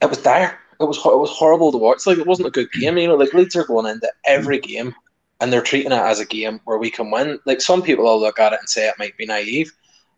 [0.01, 0.59] it was dire.
[0.81, 2.07] It was it was horrible to watch.
[2.07, 2.99] Like it wasn't a good game.
[2.99, 4.95] You know, like Leeds are going into every game
[5.43, 7.39] and they're treating it as a game where we can win.
[7.47, 9.73] Like some people will look at it and say it might be naive,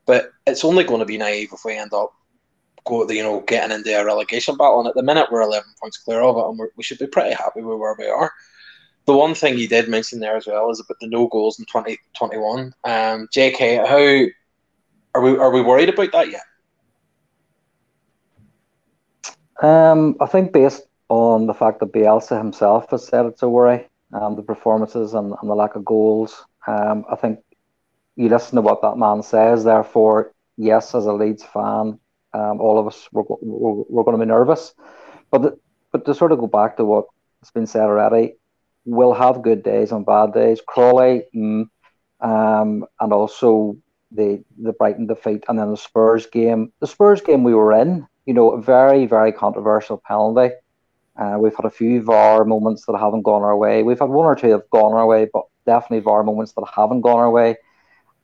[0.04, 2.12] but it's only going to be naive if we end up
[2.84, 4.80] go, the you know, getting into a relegation battle.
[4.80, 7.34] And at the minute, we're 11 points clear of it, and we should be pretty
[7.34, 8.32] happy with where we are.
[9.06, 11.66] The one thing you did mention there as well is about the no goals in
[11.66, 12.74] 2021.
[12.84, 14.28] Um, JK, how
[15.14, 16.42] are we are we worried about that yet?
[19.62, 23.86] Um, I think based on the fact that Bielsa himself has said it's a worry,
[24.12, 26.44] um, the performances and, and the lack of goals.
[26.66, 27.40] Um, I think
[28.16, 29.64] you listen to what that man says.
[29.64, 31.98] Therefore, yes, as a Leeds fan,
[32.34, 34.74] um, all of us we're, we're, we're going to be nervous.
[35.30, 35.58] But the,
[35.92, 37.06] but to sort of go back to what
[37.40, 38.34] has been said already,
[38.84, 40.60] we'll have good days and bad days.
[40.66, 41.68] Crawley, mm,
[42.20, 43.76] um, and also
[44.10, 46.72] the the Brighton defeat, and then the Spurs game.
[46.80, 50.54] The Spurs game we were in, you know, a very very controversial penalty.
[51.16, 53.84] Uh, we've had a few VAR moments that haven't gone our way.
[53.84, 56.66] We've had one or two that have gone our way, but definitely VAR moments that
[56.74, 57.56] haven't gone our way.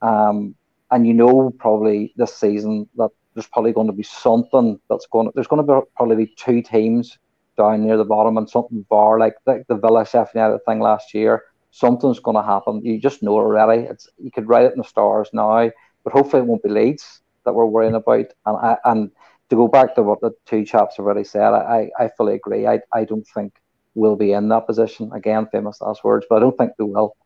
[0.02, 0.56] Um,
[0.90, 5.26] and you know, probably this season that there's probably going to be something that's going.
[5.26, 7.18] To, There's going to be probably be two teams
[7.56, 11.14] down near the bottom and something bar like the, the Villa Sheffield United thing last
[11.14, 11.44] year.
[11.70, 12.84] Something's going to happen.
[12.84, 13.82] You just know already.
[13.82, 15.70] It's you could write it in the stars now,
[16.04, 18.26] but hopefully it won't be Leeds that we're worrying about.
[18.46, 19.10] And I, and
[19.50, 22.66] to go back to what the two chaps have already said, I, I fully agree.
[22.66, 23.54] I, I don't think
[23.94, 25.12] we'll be in that position.
[25.12, 27.16] Again, famous last words, but I don't think we will.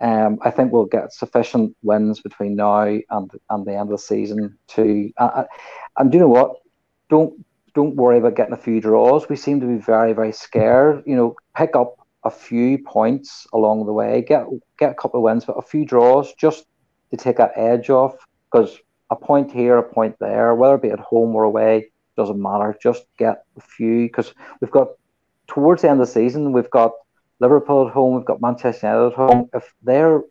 [0.00, 3.98] Um, I think we'll get sufficient wins between now and and the end of the
[3.98, 5.12] season to.
[5.16, 5.44] Uh,
[5.98, 6.56] and do you know what?
[7.10, 9.28] Don't don't worry about getting a few draws.
[9.28, 11.02] We seem to be very very scared.
[11.06, 14.22] You know, pick up a few points along the way.
[14.22, 14.46] Get
[14.78, 16.66] get a couple of wins, but a few draws just
[17.10, 18.14] to take that edge off.
[18.50, 18.78] Because
[19.10, 22.76] a point here, a point there, whether it be at home or away, doesn't matter.
[22.80, 24.88] Just get a few because we've got
[25.48, 26.92] towards the end of the season, we've got
[27.40, 29.50] Liverpool at home, we've got Manchester United at home.
[29.54, 30.22] If they're,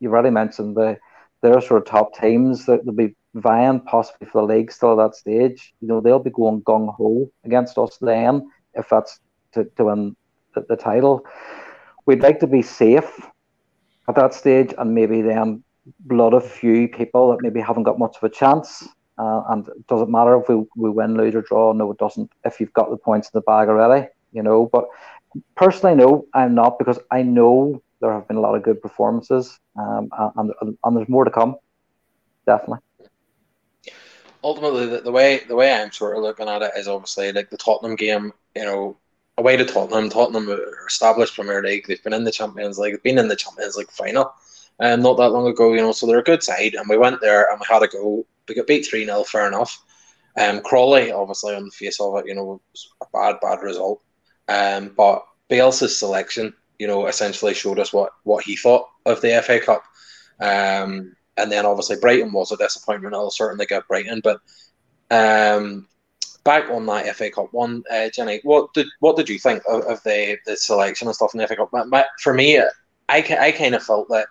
[0.00, 0.98] you've already mentioned the,
[1.42, 5.04] they're sort of top teams that they'll be vying possibly for the league still at
[5.04, 5.74] that stage.
[5.80, 9.20] You know, they'll be going gung ho against us then if that's
[9.52, 10.16] to, to win
[10.54, 11.24] the, the title.
[12.06, 13.20] We'd like to be safe
[14.08, 15.62] at that stage and maybe then
[16.00, 18.88] blood a few people that maybe haven't got much of a chance.
[19.18, 21.72] Uh, and it doesn't matter if we, we win, lose, or draw.
[21.72, 22.30] No, it doesn't.
[22.44, 24.68] If you've got the points in the bag already, you know.
[24.70, 24.84] But
[25.54, 29.58] personally, no, I'm not because I know there have been a lot of good performances,
[29.78, 31.56] um, and, and, and there's more to come.
[32.46, 32.78] Definitely.
[34.44, 37.50] Ultimately, the, the way the way I'm sort of looking at it is obviously like
[37.50, 38.32] the Tottenham game.
[38.54, 38.96] You know,
[39.38, 40.08] away to Tottenham.
[40.08, 41.86] Tottenham are established Premier League.
[41.86, 42.92] They've been in the Champions League.
[42.92, 44.32] They've been in the Champions League final,
[44.80, 45.72] um, not that long ago.
[45.72, 46.74] You know, so they're a good side.
[46.74, 48.24] And we went there and we had a go.
[48.48, 49.82] We got beat three 0 Fair enough.
[50.38, 54.02] Um, Crawley, obviously, on the face of it, you know, was a bad, bad result.
[54.48, 59.42] Um, but Bielsa's selection, you know, essentially showed us what, what he thought of the
[59.42, 59.84] FA Cup.
[60.40, 63.14] Um, and then obviously Brighton was a disappointment.
[63.14, 64.40] I'll certainly get Brighton, but
[65.10, 65.86] um,
[66.44, 69.82] back on that FA Cup one, uh, Jenny, what did what did you think of,
[69.82, 71.70] of the, the selection and stuff in the FA Cup?
[71.72, 72.68] But, for me, I,
[73.08, 74.28] I kind of felt that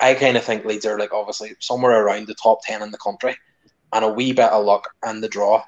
[0.00, 2.98] I kind of think Leeds are like obviously somewhere around the top ten in the
[2.98, 3.36] country,
[3.92, 5.62] and a wee bit of luck and the draw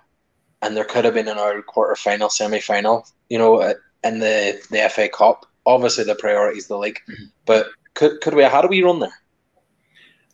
[0.63, 4.19] and there could have been an early quarter final, semi final, you know, uh, in
[4.19, 5.47] the, the FA Cup.
[5.67, 7.25] Obviously, the priority is the league, mm-hmm.
[7.45, 8.43] but could could we?
[8.45, 9.13] How do we run there?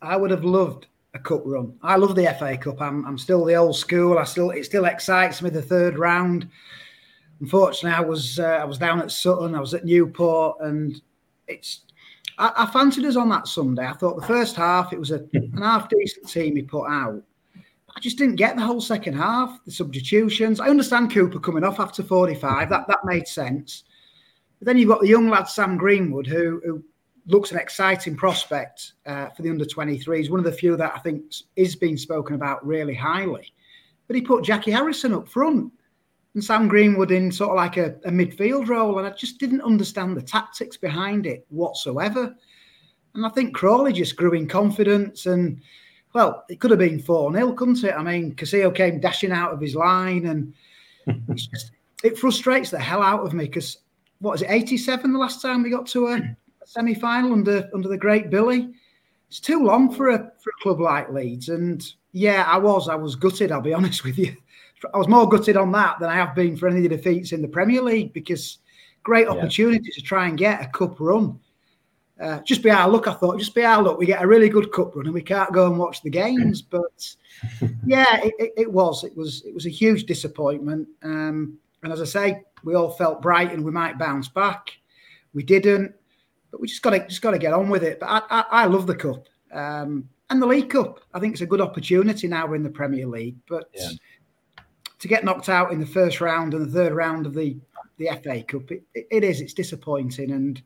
[0.01, 1.75] I would have loved a cup run.
[1.83, 2.81] I love the FA Cup.
[2.81, 4.19] I'm I'm still the old school.
[4.19, 6.49] I still it still excites me the third round.
[7.41, 9.55] Unfortunately, I was uh, I was down at Sutton.
[9.55, 11.01] I was at Newport, and
[11.47, 11.83] it's
[12.39, 13.87] I, I fancied us on that Sunday.
[13.87, 17.23] I thought the first half it was a, an half decent team he put out,
[17.99, 20.61] I just didn't get the whole second half, the substitutions.
[20.61, 22.71] I understand Cooper coming off after 45.
[22.71, 23.83] That that made sense.
[24.61, 26.85] But then you've got the young lad Sam Greenwood, who, who
[27.27, 30.31] looks an exciting prospect uh, for the under 23s.
[30.31, 31.25] One of the few that I think
[31.57, 33.53] is being spoken about really highly.
[34.07, 35.73] But he put Jackie Harrison up front
[36.35, 39.01] and Sam Greenwood in sort of like a, a midfield role.
[39.01, 42.33] And I just didn't understand the tactics behind it whatsoever.
[43.17, 45.61] And I think Crawley just grew in confidence and
[46.19, 47.95] well, it could have been 4 0, couldn't it?
[47.95, 50.53] I mean, Casilla came dashing out of his line, and
[51.37, 51.71] just,
[52.03, 53.79] it frustrates the hell out of me because
[54.19, 57.89] what was it, 87 the last time we got to a semi final under, under
[57.89, 58.69] the great Billy?
[59.29, 61.51] It's too long for a, for a club like Leeds.
[61.51, 62.89] And yeah, I was.
[62.89, 64.35] I was gutted, I'll be honest with you.
[64.93, 67.31] I was more gutted on that than I have been for any of the defeats
[67.31, 68.59] in the Premier League because
[69.05, 69.95] great opportunity yeah.
[69.95, 71.39] to try and get a cup run
[72.21, 73.39] uh, just be our luck, I thought.
[73.39, 73.99] Just be our luck.
[73.99, 76.63] We get a really good cup run and we can't go and watch the games.
[76.71, 77.15] But
[77.87, 79.05] yeah, it, it, it was.
[79.05, 79.45] It was.
[79.45, 80.89] It was a huge disappointment.
[81.05, 84.73] Um, and as I say, we all felt bright and we might bounce back.
[85.35, 85.95] We didn't,
[86.51, 88.01] but we just got to just got to get on with it.
[88.01, 91.01] But I, I, I love the cup um, and the League Cup.
[91.15, 93.37] I think it's a good opportunity now we're in the Premier League.
[93.49, 93.91] But yeah.
[94.99, 97.57] to get knocked out in the first round and the third round of the
[97.99, 99.41] the FA Cup, it, it is.
[99.41, 100.61] It's disappointing and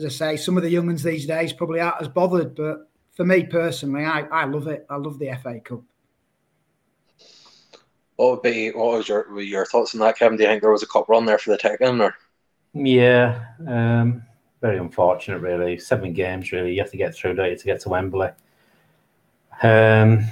[0.00, 2.54] as I say, some of the young ones these days probably aren't as bothered.
[2.54, 4.86] But for me personally, I, I love it.
[4.88, 5.82] I love the FA Cup.
[8.16, 10.36] What would be what was your your thoughts on that, Kevin?
[10.36, 12.14] Do you think there was a cup run there for the Tekken or?
[12.72, 14.22] Yeah, um,
[14.60, 15.78] very unfortunate, really.
[15.78, 16.72] Seven games, really.
[16.72, 18.28] You have to get through, don't you, to get to Wembley.
[19.62, 20.24] Um,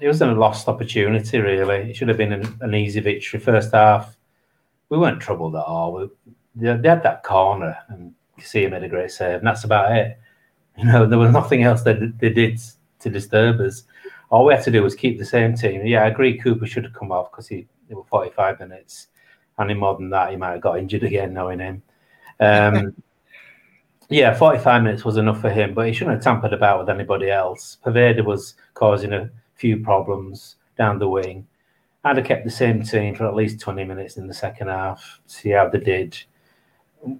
[0.00, 1.90] it was a lost opportunity, really.
[1.90, 3.40] It should have been an, an easy victory.
[3.40, 4.16] First half,
[4.88, 5.94] we weren't troubled at all.
[5.94, 6.10] We,
[6.56, 8.14] they, they had that corner, and
[8.46, 10.18] see him made a great save, and that's about it.
[10.78, 12.58] You know, there was nothing else that they did
[13.00, 13.82] to disturb us.
[14.30, 15.84] All we had to do was keep the same team.
[15.84, 16.38] Yeah, I agree.
[16.38, 19.08] Cooper should have come off because he it was 45 minutes,
[19.58, 21.82] and in more than that, he might have got injured again, knowing him.
[22.38, 22.94] Um,
[24.08, 27.30] yeah, 45 minutes was enough for him, but he shouldn't have tampered about with anybody
[27.30, 27.76] else.
[27.84, 31.46] Poveda was causing a few problems down the wing.
[32.04, 35.20] I'd have kept the same team for at least 20 minutes in the second half,
[35.26, 36.16] see how they did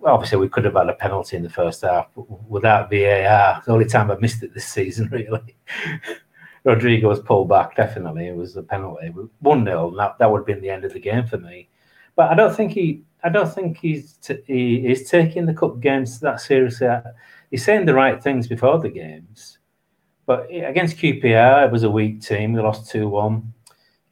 [0.05, 2.09] obviously we could have had a penalty in the first half
[2.49, 3.62] without VAR.
[3.64, 5.57] the only time I've missed it this season, really.
[6.64, 7.77] Rodrigo was pulled back.
[7.77, 9.12] Definitely, it was a penalty.
[9.40, 11.69] One 0 that that would have been the end of the game for me.
[12.16, 13.03] But I don't think he.
[13.23, 16.88] I don't think he's t- he is taking the cup games that seriously.
[17.51, 19.59] He's saying the right things before the games,
[20.27, 22.53] but against QPR, it was a weak team.
[22.53, 23.55] We lost two one.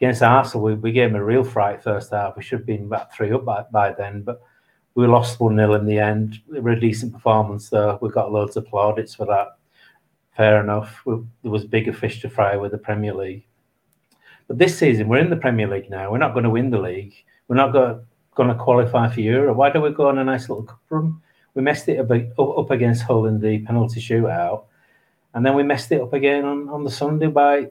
[0.00, 2.36] Against Arsenal, we, we gave him a real fright first half.
[2.36, 4.40] We should have been about three up by, by then, but
[4.98, 6.40] we lost 1 0 in the end.
[6.52, 8.00] It was a decent performance, though.
[8.02, 9.56] We got loads of plaudits for that.
[10.36, 11.02] Fair enough.
[11.06, 13.46] We, there was bigger fish to fry with the Premier League.
[14.48, 16.10] But this season, we're in the Premier League now.
[16.10, 17.14] We're not going to win the league.
[17.46, 19.56] We're not going, to qualify for Europe.
[19.56, 21.22] Why don't we go on a nice little cup run?
[21.54, 24.64] We messed it up, up against Hull in the penalty shootout.
[25.32, 27.70] And then we messed it up again on, on the Sunday by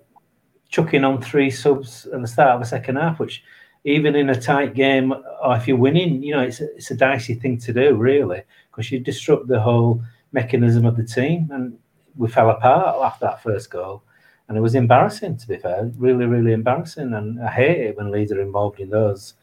[0.69, 3.43] chucking on three subs at the start of the second half, which
[3.83, 6.95] even in a tight game, or if you're winning, you know, it's a, it's a
[6.95, 11.49] dicey thing to do, really, because you disrupt the whole mechanism of the team.
[11.51, 11.77] And
[12.15, 14.03] we fell apart after that first goal.
[14.47, 17.13] And it was embarrassing, to be fair, really, really embarrassing.
[17.13, 19.33] And I hate it when Leeds are involved in those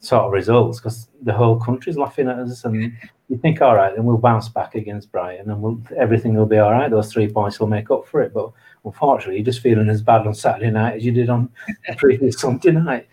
[0.00, 2.64] sort of results because the whole country's laughing at us.
[2.64, 3.08] And mm.
[3.28, 6.58] you think, all right, then we'll bounce back against Brighton and we'll, everything will be
[6.58, 6.90] all right.
[6.90, 8.34] Those three points will make up for it.
[8.34, 8.50] But
[8.84, 11.48] unfortunately, you're just feeling as bad on Saturday night as you did on
[11.88, 13.08] the previous Sunday night.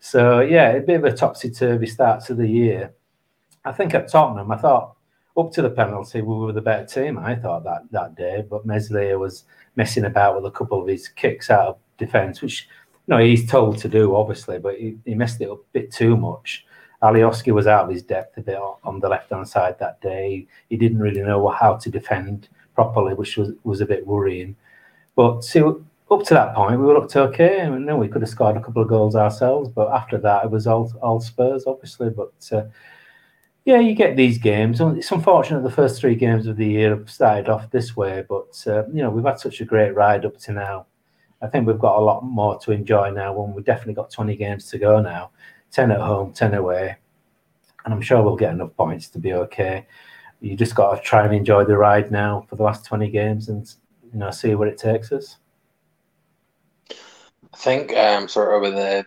[0.00, 2.94] So yeah, a bit of a topsy turvy start to the year.
[3.64, 4.96] I think at Tottenham, I thought
[5.36, 7.18] up to the penalty we were the better team.
[7.18, 9.44] I thought that that day, but Meslier was
[9.76, 12.66] messing about with a couple of his kicks out of defence, which
[13.06, 15.92] you know he's told to do, obviously, but he, he messed it up a bit
[15.92, 16.66] too much.
[17.02, 20.46] Alioski was out of his depth a bit on the left hand side that day.
[20.68, 24.54] He didn't really know how to defend properly, which was, was a bit worrying.
[25.16, 25.62] But see,
[26.10, 27.60] up to that point, we were looked okay.
[27.60, 30.50] I mean, we could have scored a couple of goals ourselves, but after that, it
[30.50, 32.10] was all, all Spurs, obviously.
[32.10, 32.64] But uh,
[33.64, 34.80] yeah, you get these games.
[34.80, 38.62] It's unfortunate the first three games of the year have started off this way, but
[38.66, 40.86] uh, you know we've had such a great ride up to now.
[41.42, 43.32] I think we've got a lot more to enjoy now.
[43.32, 45.30] When we've definitely got 20 games to go now,
[45.70, 46.96] 10 at home, 10 away,
[47.84, 49.86] and I'm sure we'll get enough points to be okay.
[50.40, 53.48] You just got to try and enjoy the ride now for the last 20 games
[53.48, 53.72] and
[54.12, 55.36] you know see where it takes us.
[57.52, 59.06] I think um, sort of with the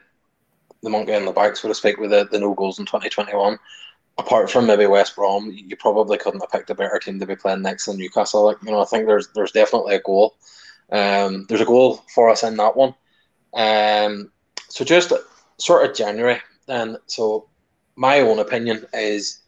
[0.81, 3.57] the monkey in the back, so to speak, with the, the no goals in 2021.
[4.17, 7.35] Apart from maybe West Brom, you probably couldn't have picked a better team to be
[7.35, 8.43] playing next than Newcastle.
[8.43, 10.35] Like you know, I think there's there's definitely a goal.
[10.91, 12.93] Um, there's a goal for us in that one.
[13.55, 14.31] Um,
[14.69, 15.13] so just
[15.57, 17.47] sort of January, and so
[17.95, 19.39] my own opinion is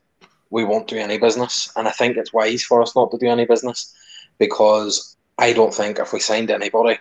[0.50, 3.28] we won't do any business, and I think it's wise for us not to do
[3.28, 3.94] any business
[4.40, 6.98] because I don't think if we signed anybody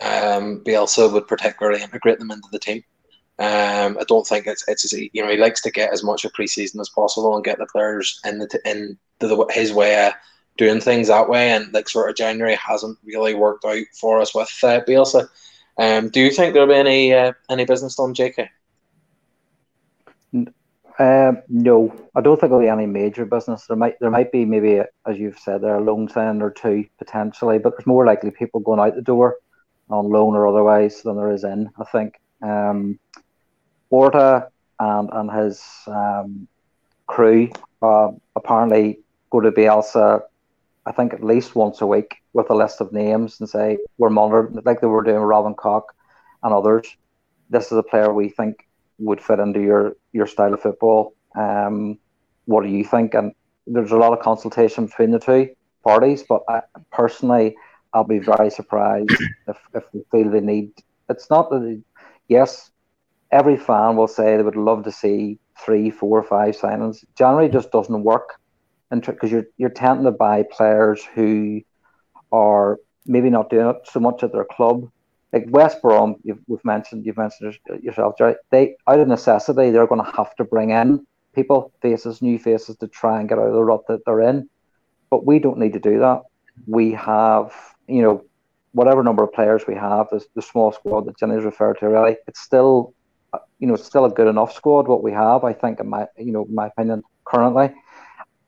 [0.00, 2.84] um, Bielsa would particularly integrate them into the team.
[3.38, 6.32] Um, I don't think it's it's you know he likes to get as much of
[6.32, 10.14] preseason as possible and get the players in the in the, his way of
[10.56, 11.50] doing things that way.
[11.50, 15.28] And like sort of January hasn't really worked out for us with uh, Bielsa.
[15.78, 18.48] Um, do you think there'll be any uh, any business done, JK?
[20.98, 23.66] Um, no, I don't think there'll be any major business.
[23.66, 26.86] There might there might be maybe, as you've said, there a loan sign or two
[26.96, 29.36] potentially, but there's more likely people going out the door
[29.88, 31.70] on loan or otherwise than there is in.
[31.78, 32.98] I think um,
[33.90, 36.48] Orta and and his um,
[37.06, 37.50] crew
[37.82, 40.22] uh, apparently go to Bielsa.
[40.84, 44.10] I think at least once a week with a list of names and say we're
[44.10, 45.92] monitored like they were doing Robin Koch
[46.42, 46.86] and others.
[47.50, 48.66] This is a player we think
[48.98, 51.14] would fit into your your style of football.
[51.34, 51.98] Um,
[52.46, 53.14] what do you think?
[53.14, 53.34] And
[53.66, 55.50] there's a lot of consultation between the two
[55.82, 57.56] parties, but I, personally,
[57.96, 59.10] I'll be very surprised
[59.48, 60.70] if, if we feel they need.
[61.08, 61.78] It's not that, they,
[62.28, 62.70] yes,
[63.32, 67.04] every fan will say they would love to see three, four, five signings.
[67.16, 68.38] January just doesn't work,
[68.90, 71.62] because you're you're tending to buy players who
[72.32, 74.90] are maybe not doing it so much at their club.
[75.32, 78.34] Like West Brom, you've, we've mentioned, you've mentioned uh, yourself, Jerry.
[78.50, 82.76] They out of necessity, they're going to have to bring in people, faces, new faces,
[82.76, 84.48] to try and get out of the rut that they're in.
[85.10, 86.22] But we don't need to do that.
[86.66, 87.52] We have
[87.88, 88.24] you know,
[88.72, 92.16] whatever number of players we have, the, the small squad that Jenny's referred to, really,
[92.26, 92.94] it's still,
[93.32, 95.44] uh, you know, it's still a good enough squad what we have.
[95.44, 97.72] I think, in my, you know, my opinion, currently,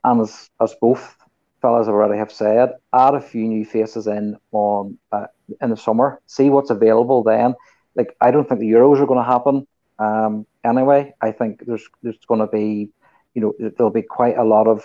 [0.04, 1.16] and as as both
[1.62, 5.26] fellas already have said, add a few new faces in on uh,
[5.60, 7.54] in the summer, see what's available then.
[7.94, 9.66] Like, I don't think the Euros are going to happen.
[9.98, 12.90] Um, anyway, I think there's there's going to be,
[13.34, 14.84] you know, there'll be quite a lot of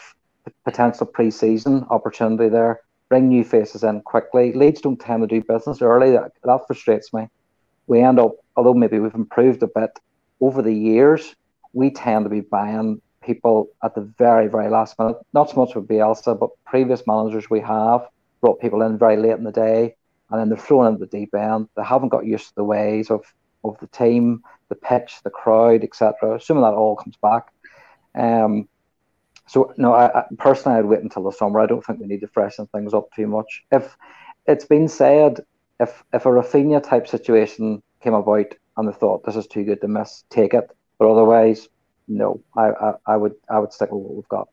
[0.66, 2.82] potential pre-season opportunity there
[3.14, 4.52] bring new faces in quickly.
[4.54, 6.10] Leeds don't tend to do business early.
[6.14, 7.28] That, that frustrates me.
[7.86, 10.00] We end up, although maybe we've improved a bit
[10.42, 11.36] over the years,
[11.74, 15.18] we tend to be buying people at the very, very last minute.
[15.32, 18.08] Not so much with Bielsa, but previous managers we have
[18.42, 19.96] brought people in very late in the day
[20.32, 21.70] and then they're thrown into the deep end.
[21.78, 23.32] They haven't got used to the ways of,
[23.64, 26.34] of the team, the pitch, the crowd, etc.
[26.34, 27.52] Assuming that all comes back.
[28.16, 28.68] Um,
[29.48, 31.60] so no, I, I, personally I'd wait until the summer.
[31.60, 33.64] I don't think we need to freshen things up too much.
[33.72, 33.96] If
[34.48, 35.40] it's been said,
[35.80, 39.82] if if a Raphinha type situation came about and they thought this is too good
[39.82, 40.70] to miss, take it.
[40.98, 41.68] But otherwise,
[42.08, 44.48] no, I, I, I would I would stick with what we've got.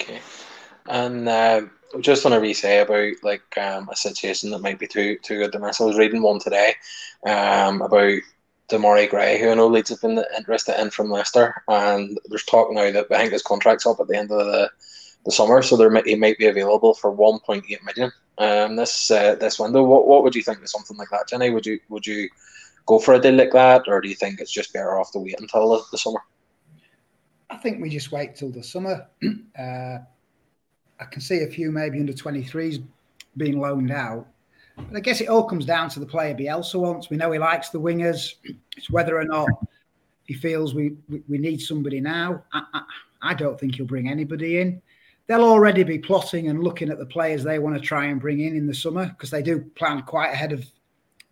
[0.00, 0.20] Okay,
[0.86, 1.62] and uh,
[2.00, 5.52] just want to re-say about like um, a situation that might be too too good
[5.52, 5.80] to miss.
[5.80, 6.74] I was reading one today
[7.26, 8.20] um, about
[8.70, 12.72] Demarai Gray, who I know Leeds have been interested in from Leicester, and there's talk
[12.72, 14.70] now that I think his contract's up at the end of the,
[15.24, 19.58] the summer, so there he might be available for 1.8 million um, this uh, this
[19.58, 19.82] window.
[19.84, 21.50] What what would you think of something like that, Jenny?
[21.50, 22.28] Would you would you
[22.86, 25.18] go for a deal like that, or do you think it's just better off to
[25.18, 26.20] wait until the, the summer?
[27.50, 29.06] I think we just wait till the summer.
[29.58, 29.98] Uh,
[30.98, 32.82] I can see a few maybe under 23s
[33.36, 34.26] being loaned out.
[34.88, 37.10] But I guess it all comes down to the player Bielsa wants.
[37.10, 38.34] We know he likes the wingers.
[38.76, 39.46] It's whether or not
[40.24, 42.42] he feels we, we, we need somebody now.
[42.54, 42.82] I, I,
[43.20, 44.80] I, don't think he'll bring anybody in.
[45.26, 48.40] They'll already be plotting and looking at the players they want to try and bring
[48.40, 50.64] in in the summer because they do plan quite ahead of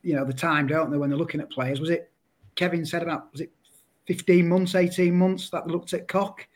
[0.03, 1.81] you know the time, don't they, when they're looking at players?
[1.81, 2.11] Was it
[2.55, 3.51] Kevin said about was it
[4.07, 6.47] 15 months, 18 months that they looked at Koch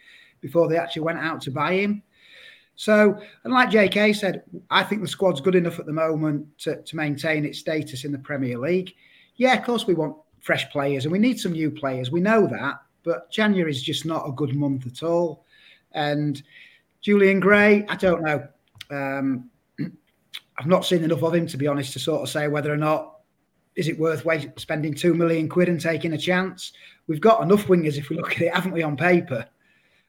[0.43, 2.03] before they actually went out to buy him?
[2.77, 6.83] So, and like JK said, I think the squad's good enough at the moment to,
[6.83, 8.95] to maintain its status in the Premier League.
[9.37, 12.11] Yeah, of course, we want fresh players and we need some new players.
[12.11, 15.45] We know that, but January is just not a good month at all.
[15.93, 16.43] And
[17.01, 18.47] Julian Gray, I don't know.
[18.91, 19.51] Um,
[20.59, 22.77] I've not seen enough of him to be honest to sort of say whether or
[22.77, 23.21] not
[23.75, 24.27] is it worth
[24.59, 26.73] spending two million quid and taking a chance.
[27.07, 29.47] We've got enough wingers if we look at it, haven't we, on paper?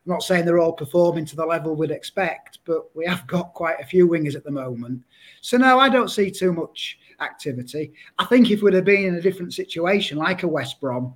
[0.06, 3.54] I'm not saying they're all performing to the level we'd expect, but we have got
[3.54, 5.01] quite a few wingers at the moment.
[5.41, 7.93] So no, I don't see too much activity.
[8.20, 11.14] I think if we'd have been in a different situation, like a West Brom,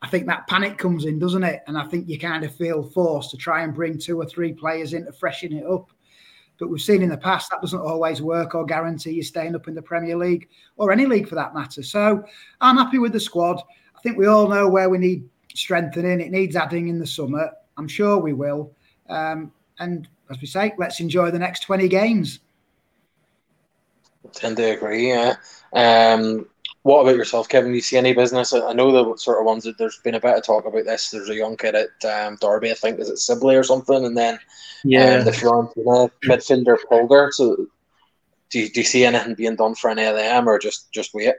[0.00, 1.62] I think that panic comes in, doesn't it?
[1.66, 4.54] And I think you kind of feel forced to try and bring two or three
[4.54, 5.90] players in to freshen it up.
[6.58, 9.68] But we've seen in the past that doesn't always work or guarantee you staying up
[9.68, 11.82] in the Premier League or any league for that matter.
[11.82, 12.24] So
[12.62, 13.62] I'm happy with the squad.
[13.96, 16.20] I think we all know where we need strengthening.
[16.20, 17.50] It needs adding in the summer.
[17.80, 18.72] I'm sure we will.
[19.08, 22.40] Um, and as we say, let's enjoy the next 20 games.
[24.22, 25.36] I tend to agree, yeah.
[25.72, 26.46] Um,
[26.82, 27.70] what about yourself, Kevin?
[27.70, 28.52] Do you see any business?
[28.52, 31.08] I know the sort of ones that there's been a bit of talk about this.
[31.08, 34.04] There's a young kid at um, Derby, I think, is it Sibley or something?
[34.04, 34.38] And then
[34.84, 35.16] yeah.
[35.16, 37.32] Um, the Fiorentina midfielder Pulgar.
[37.32, 37.66] So
[38.50, 41.14] do you, do you see anything being done for any of them, or just, just
[41.14, 41.34] wait?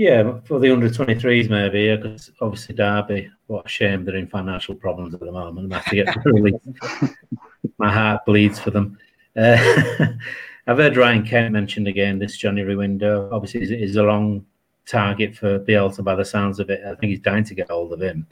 [0.00, 4.74] Yeah, for the under 23s, maybe, because obviously Derby, what a shame they're in financial
[4.74, 5.70] problems at the moment.
[5.70, 6.66] I have to get released.
[7.76, 8.96] My heart bleeds for them.
[9.36, 9.58] Uh,
[10.66, 13.28] I've heard Ryan Kent mentioned again this January window.
[13.30, 14.46] Obviously, is a long
[14.86, 16.80] target for Bielsa by the sounds of it.
[16.82, 18.26] I think he's dying to get hold of him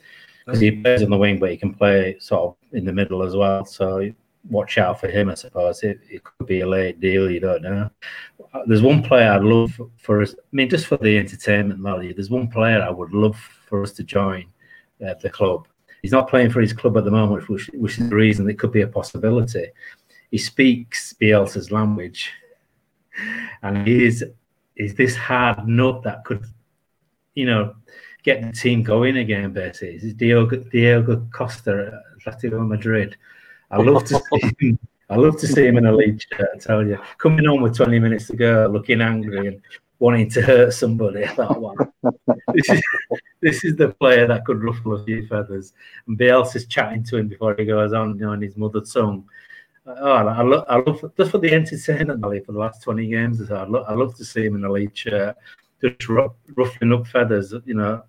[0.47, 3.23] because he plays on the wing, but he can play sort of in the middle
[3.23, 3.67] as well.
[3.67, 4.11] So
[4.51, 5.83] watch out for him, I suppose.
[5.83, 7.91] It, it could be a late deal, you don't know.
[8.67, 12.31] There's one player I'd love for us, I mean, just for the entertainment value, there's
[12.31, 13.37] one player I would love
[13.67, 14.47] for us to join
[15.07, 15.69] uh, the club.
[16.03, 18.59] He's not playing for his club at the moment, which, which is the reason it
[18.59, 19.67] could be a possibility.
[20.31, 22.31] He speaks Bielsa's language,
[23.63, 24.25] and he is
[24.77, 26.45] is this hard nut that could,
[27.35, 27.75] you know,
[28.23, 29.53] get the team going again.
[29.53, 33.17] Basically, it's Diego, Diego Costa at Atletico Madrid.
[33.71, 34.79] I love to see him.
[35.11, 36.49] I love to see him in a lead shirt.
[36.55, 39.63] I tell you, coming on with 20 minutes to go, looking angry and
[39.99, 41.25] wanting to hurt somebody.
[41.25, 41.75] I thought, wow,
[42.53, 42.83] this is
[43.41, 45.73] this is the player that could ruffle a few feathers.
[46.07, 49.25] And Bielsa's chatting to him before he goes on, you know, in his mother tongue.
[49.87, 53.51] Oh, I love, I love just for the entertainment value for the last 20 games.
[53.51, 55.35] I love, I love to see him in a lead shirt,
[55.81, 58.03] just ruffling up feathers, you know,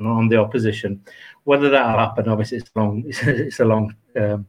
[0.00, 1.02] on the opposition.
[1.44, 3.04] Whether that'll happen, obviously, it's long.
[3.06, 4.46] It's, it's a long um,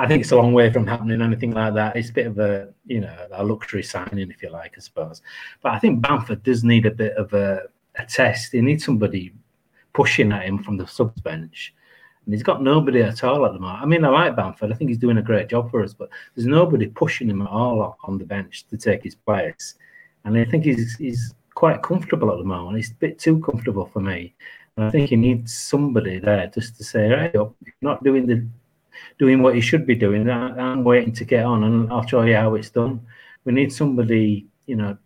[0.00, 1.94] I think it's a long way from happening anything like that.
[1.94, 5.20] It's a bit of a you know a luxury signing, if you like, I suppose.
[5.62, 7.64] But I think Bamford does need a bit of a,
[7.96, 8.52] a test.
[8.52, 9.32] He needs somebody
[9.92, 11.74] pushing at him from the subs bench.
[12.24, 13.82] And he's got nobody at all at the moment.
[13.82, 14.72] I mean, I like Bamford.
[14.72, 17.48] I think he's doing a great job for us, but there's nobody pushing him at
[17.48, 19.74] all on the bench to take his place.
[20.24, 22.78] And I think he's he's quite comfortable at the moment.
[22.78, 24.34] He's a bit too comfortable for me.
[24.76, 28.46] And I think he needs somebody there just to say, hey, you're not doing the
[29.18, 30.28] doing what he should be doing.
[30.28, 33.00] Uh, I, am waiting to get on, and I'll show you how it's done.
[33.44, 34.96] We need somebody, you know,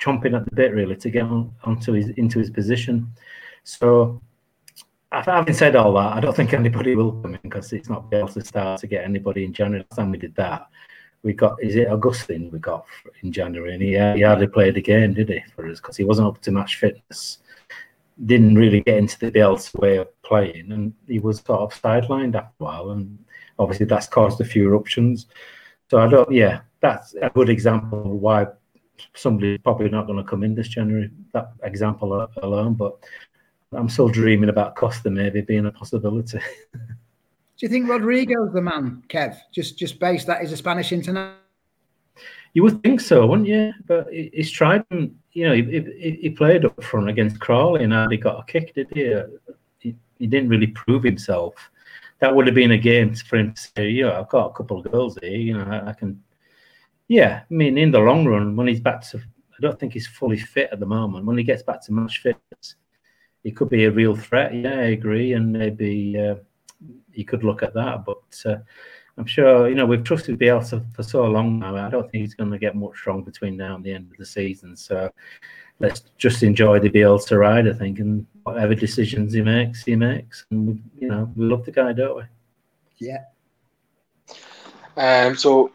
[0.00, 3.12] chomping at the bit really to get on onto his into his position.
[3.64, 4.20] So,
[5.10, 8.28] having said all that, I don't think anybody will come in because it's not able
[8.28, 9.84] to start to get anybody in January.
[9.90, 10.68] Last time we did that,
[11.24, 12.84] we got is it Augustin we got
[13.22, 15.96] in January, and he, uh, he hardly played a game, did he, for us because
[15.96, 17.38] he wasn't up to match fitness.
[18.26, 22.36] Didn't really get into the Bielsa way of playing, and he was sort of sidelined
[22.36, 23.18] after a while, and
[23.58, 25.26] obviously that's caused a few eruptions.
[25.90, 28.46] So I don't, yeah, that's a good example of why
[29.14, 31.10] somebody's probably not going to come in this January.
[31.32, 32.96] That example alone, but
[33.72, 36.38] I'm still dreaming about Costa maybe being a possibility.
[37.56, 39.38] Do you think Rodrigo's the man, Kev?
[39.52, 41.36] Just just based that he's a Spanish international.
[42.52, 43.72] You would think so, wouldn't you?
[43.86, 47.92] But he's tried, and you know, he, he, he, played up front against Crawley and
[47.92, 49.12] hardly got a kick, did he?
[49.78, 49.96] he?
[50.18, 51.54] He didn't really prove himself.
[52.20, 54.78] That would have been a game for him to say, "Yeah, I've got a couple
[54.78, 55.36] of goals here.
[55.36, 56.22] You know, I, can."
[57.08, 60.06] Yeah, I mean, in the long run, when he's back to, I don't think he's
[60.06, 61.26] fully fit at the moment.
[61.26, 62.76] When he gets back to match fitness,
[63.42, 64.54] he could be a real threat.
[64.54, 66.18] Yeah, I agree, and maybe.
[66.18, 66.36] Uh,
[67.12, 68.04] you could look at that.
[68.04, 68.58] But uh,
[69.16, 71.76] I'm sure you know we've trusted Bielsa for so long now.
[71.76, 74.18] I don't think he's going to get much wrong between now and the end of
[74.18, 74.76] the season.
[74.76, 75.10] So
[75.80, 80.46] let's just enjoy the Bielsa ride, I think, and whatever decisions he makes, he makes.
[80.50, 82.22] And we, you know, we love the guy, don't we?
[82.98, 83.24] Yeah.
[84.96, 85.36] Um.
[85.36, 85.72] So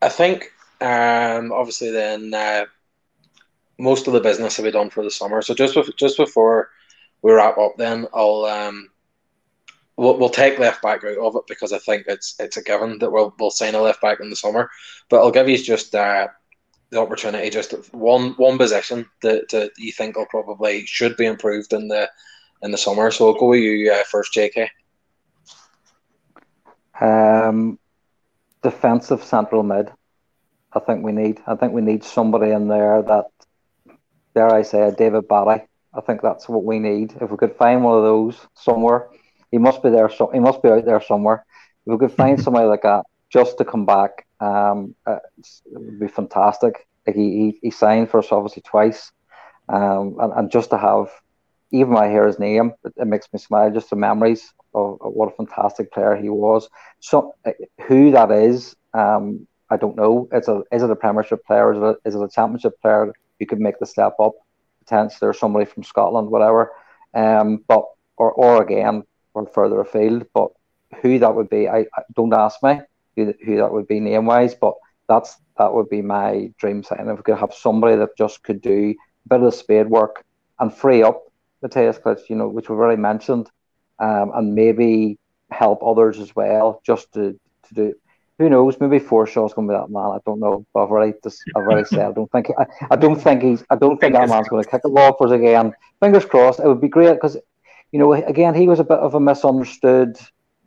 [0.00, 2.64] I think um obviously then uh,
[3.78, 5.42] most of the business will be done for the summer.
[5.42, 6.70] So just just before
[7.22, 8.90] we wrap up, then I'll um
[9.96, 12.98] we'll, we'll take left back out of it because I think it's it's a given
[12.98, 14.70] that we'll we'll sign a left back in the summer.
[15.08, 16.28] But I'll give you just uh,
[16.90, 21.72] the opportunity, just one one position that, that you think will probably should be improved
[21.72, 22.10] in the
[22.62, 23.10] in the summer.
[23.10, 24.68] So I'll go with you uh, first, JK.
[27.00, 27.78] Um,
[28.62, 29.90] defensive central mid.
[30.72, 31.40] I think we need.
[31.46, 33.26] I think we need somebody in there that,
[34.34, 35.64] dare I say, David Batty.
[35.92, 37.14] I think that's what we need.
[37.20, 39.08] If we could find one of those somewhere,
[39.50, 40.08] he must be there.
[40.08, 41.44] So he must be out there somewhere.
[41.86, 46.00] If we could find somebody like that just to come back, um, uh, it would
[46.00, 46.86] be fantastic.
[47.06, 49.12] Like he, he, he signed for us obviously twice,
[49.68, 51.08] um, and, and just to have,
[51.70, 53.70] even when I hear his name, it, it makes me smile.
[53.70, 56.68] Just the memories of, of, what a fantastic player he was.
[57.00, 57.52] So uh,
[57.86, 60.28] who that is, um, I don't know.
[60.32, 61.72] It's a is it a Premiership player?
[61.72, 64.32] Is it a, is it a Championship player who could make the step up?
[64.80, 66.72] Potentially, or somebody from Scotland, whatever.
[67.14, 67.84] Um, but
[68.16, 70.26] or or again, or further afield.
[70.34, 70.50] But
[71.02, 72.80] who that would be, I, I don't ask me
[73.16, 74.54] who, who that would be name wise.
[74.54, 74.74] But
[75.08, 77.08] that's that would be my dream sign.
[77.08, 78.94] If we could have somebody that just could do
[79.26, 80.24] a bit of the spade work
[80.58, 81.24] and free up
[81.62, 83.50] Matthias Klich, you know, which we've already mentioned,
[83.98, 85.18] um, and maybe
[85.50, 87.38] help others as well, just to,
[87.68, 87.94] to do.
[88.38, 88.80] Who knows?
[88.80, 90.12] Maybe Forshaw's going to be that man.
[90.12, 90.64] I don't know.
[90.72, 93.62] But I've already, just, I've already said I don't think I, I don't think he's
[93.68, 95.74] I don't think that man's going to kick the ball for us again.
[96.00, 96.60] Fingers crossed.
[96.60, 97.36] It would be great because
[97.92, 100.16] you know, again, he was a bit of a misunderstood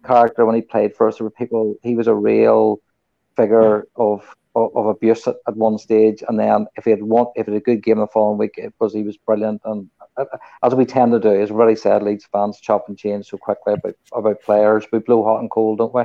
[0.03, 1.17] character when he played for us.
[1.17, 2.79] There were people, he was a real
[3.35, 7.27] figure of of, of abuse at, at, one stage, and then if he had one,
[7.35, 9.61] if he had a good game the following week, it was he was brilliant.
[9.65, 10.25] And uh,
[10.63, 13.73] as we tend to do, as very sad Leeds fans chop and change so quickly
[13.73, 14.85] about, about players.
[14.91, 16.03] We blow hot and cold, don't we,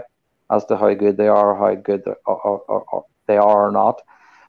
[0.50, 3.36] as to how good they are, or how good they are, or, or, or they
[3.36, 4.00] are or not.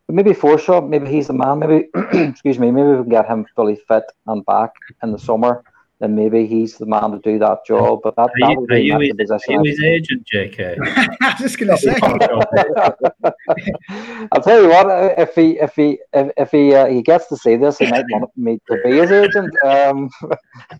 [0.08, 1.60] But maybe Forshaw, maybe he's the man.
[1.60, 4.72] Maybe excuse me, maybe we can get him fully fit and back
[5.04, 5.64] in the summer
[6.00, 8.00] then maybe he's the man to do that job.
[8.04, 9.56] But that, are that you, would be you his, position.
[9.56, 10.78] Are you his agent, JK?
[11.22, 12.00] I was just going to say.
[14.32, 14.88] I'll tell you what.
[15.20, 18.06] If he if he if, if he uh, he gets to see this, he might
[18.12, 19.54] want me to be his agent.
[19.66, 20.10] Um,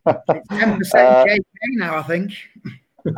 [0.08, 0.48] Ten
[0.78, 1.40] percent uh, JK
[1.74, 2.32] now, I think.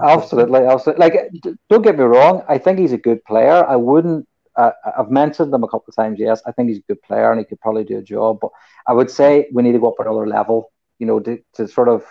[0.03, 1.07] absolutely, absolutely.
[1.07, 1.29] Like,
[1.69, 2.43] don't get me wrong.
[2.49, 3.63] I think he's a good player.
[3.63, 4.27] I wouldn't.
[4.55, 6.17] Uh, I've mentioned them a couple of times.
[6.19, 8.39] Yes, I think he's a good player and he could probably do a job.
[8.41, 8.49] But
[8.87, 10.71] I would say we need to go up another level
[11.01, 12.05] you know, to, to sort of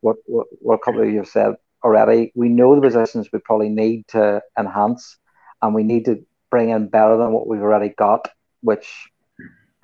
[0.00, 3.38] what, what, what a couple of you have said already, we know the positions we
[3.38, 5.18] probably need to enhance
[5.60, 8.26] and we need to bring in better than what we've already got,
[8.62, 9.10] which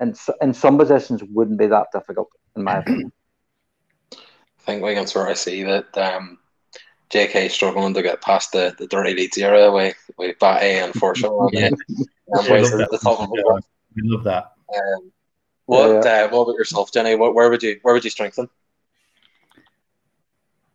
[0.01, 3.11] in, in some positions wouldn't be that difficult, in my opinion.
[4.13, 4.17] I
[4.65, 6.39] think we can sort of see that um,
[7.11, 11.49] JK struggling to get past the, the dirty Leeds era with, with Batty and Forshaw.
[11.53, 11.69] yeah.
[11.69, 13.61] we, love that.
[13.95, 14.51] we love that.
[14.75, 15.11] Um,
[15.67, 16.23] what yeah.
[16.23, 17.15] uh, what about yourself, Jenny?
[17.15, 18.49] What, where would you where would you strengthen?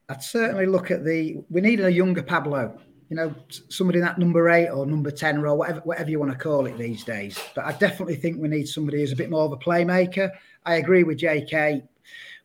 [0.09, 1.43] I'd certainly look at the.
[1.49, 2.79] We need a younger Pablo.
[3.09, 3.35] You know,
[3.69, 6.67] somebody in that number eight or number ten role, whatever whatever you want to call
[6.67, 7.39] it these days.
[7.55, 10.31] But I definitely think we need somebody who's a bit more of a playmaker.
[10.67, 11.83] I agree with J.K.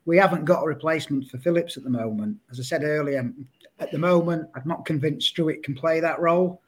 [0.05, 2.37] We haven't got a replacement for Phillips at the moment.
[2.49, 3.29] As I said earlier,
[3.79, 6.61] at the moment, I'm not convinced Struijk can play that role,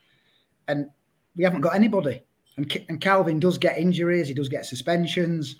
[0.67, 0.89] and
[1.37, 2.21] we haven't got anybody.
[2.59, 5.55] And, and Kalvin does get injuries, he does get suspensions,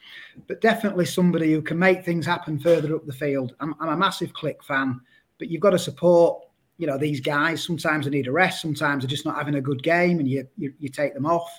[0.47, 3.55] but definitely somebody who can make things happen further up the field.
[3.61, 4.99] I'm, I'm a massive Klich fan,
[5.37, 6.43] but you've got to support
[6.77, 9.61] you know these guys sometimes they need a rest, sometimes they're just not having a
[9.61, 11.49] good game, and you you, you take them off.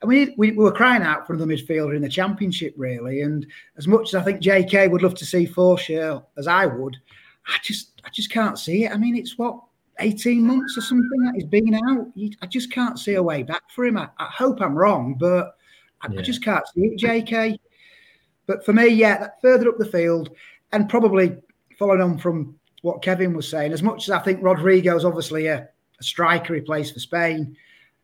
[0.00, 3.22] And we, we, we were crying out for the midfielder in the championship, really.
[3.22, 3.46] And
[3.78, 6.96] as much as I think JK would love to see Forshaw as I would,
[7.46, 8.92] I just I just can't see it.
[8.92, 9.60] I mean, it's what
[10.00, 12.06] 18 months or something that he's been out.
[12.42, 13.96] I just can't see a way back for him.
[13.96, 15.56] I, I hope I'm wrong, but
[16.02, 16.20] I, yeah.
[16.20, 17.58] I, just can't see it, JK.
[18.46, 20.30] But for me, yeah, that further up the field,
[20.72, 21.36] and probably
[21.78, 25.68] following on from what Kevin was saying, as much as I think Rodrigo's obviously a,
[25.98, 27.56] a striker he plays for Spain,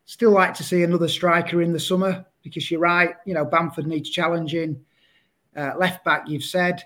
[0.06, 3.86] still like to see another striker in the summer because you're right, you know, Bamford
[3.86, 4.80] needs challenging.
[5.56, 6.82] Uh, left back, you've said.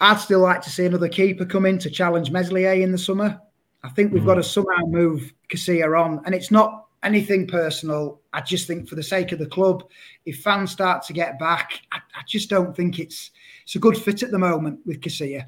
[0.00, 3.40] I'd still like to see another keeper come in to challenge Meslier in the summer.
[3.84, 4.26] I think we've mm.
[4.26, 8.20] got to somehow move Casilla on, and it's not anything personal.
[8.32, 9.84] I just think for the sake of the club,
[10.24, 13.30] if fans start to get back, I, I just don't think it's
[13.64, 15.46] it's a good fit at the moment with Casilla.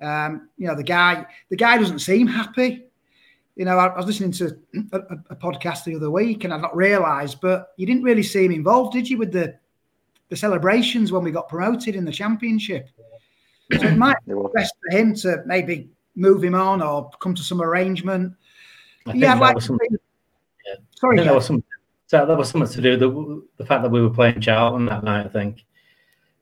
[0.00, 2.84] Um, you know, the guy the guy doesn't seem happy.
[3.56, 4.56] You know, I, I was listening to
[4.92, 4.98] a,
[5.30, 8.52] a, podcast the other week, and I've not realised, but you didn't really see him
[8.52, 9.58] involved, did you, with the
[10.30, 12.88] the celebrations when we got promoted in the championship?
[13.78, 17.42] So it might be best for him to maybe move him on or come to
[17.42, 18.34] some arrangement.
[19.06, 20.74] I yeah, like some, yeah.
[20.94, 21.64] sorry, that was some,
[22.10, 25.02] that was something to do with the, the fact that we were playing Charlton that
[25.02, 25.26] night.
[25.26, 25.64] I think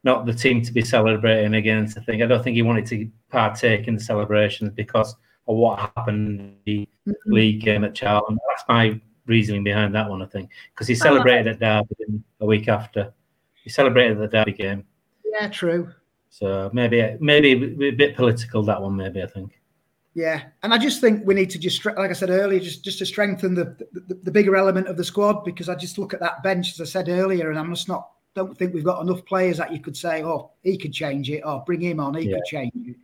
[0.03, 1.99] not the team to be celebrating against.
[1.99, 5.15] I think I don't think he wanted to partake in the celebrations because
[5.49, 7.33] of what happened in the mm-hmm.
[7.33, 8.39] league game at Charlton.
[8.49, 10.23] That's my reasoning behind that one.
[10.23, 13.13] I think because he celebrated at Derby a week after.
[13.63, 14.85] He celebrated the Derby game.
[15.25, 15.93] Yeah, true.
[16.31, 18.97] So maybe maybe a bit political that one.
[18.97, 19.60] Maybe I think.
[20.15, 22.99] Yeah, and I just think we need to just, like I said earlier, just just
[22.99, 26.21] to strengthen the, the, the bigger element of the squad because I just look at
[26.21, 29.25] that bench as I said earlier, and I must not don't think we've got enough
[29.25, 32.29] players that you could say, oh, he could change it, or bring him on, he
[32.29, 32.37] yeah.
[32.37, 32.97] could change it.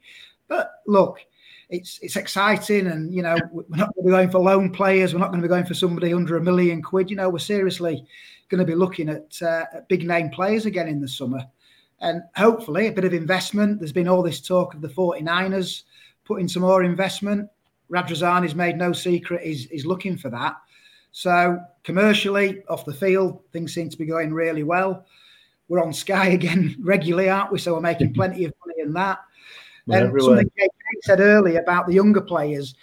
[0.48, 1.20] But look,
[1.68, 5.14] it's it's exciting, and you know we're not going to be going for loan players.
[5.14, 7.08] We're not going to be going for somebody under a million quid.
[7.08, 8.04] You know, we're seriously
[8.48, 11.44] going to be looking at, uh, at big name players again in the summer,
[12.00, 13.78] and hopefully a bit of investment.
[13.78, 15.82] There's been all this talk of the 49ers
[16.26, 17.48] put in some more investment.
[17.90, 20.56] Radrizzani has made no secret he's, he's looking for that.
[21.12, 25.06] So commercially, off the field, things seem to be going really well.
[25.68, 27.58] We're on Sky again regularly, aren't we?
[27.58, 29.20] So we're making plenty of money in that.
[29.88, 30.70] And something Kate
[31.02, 32.74] said earlier about the younger players,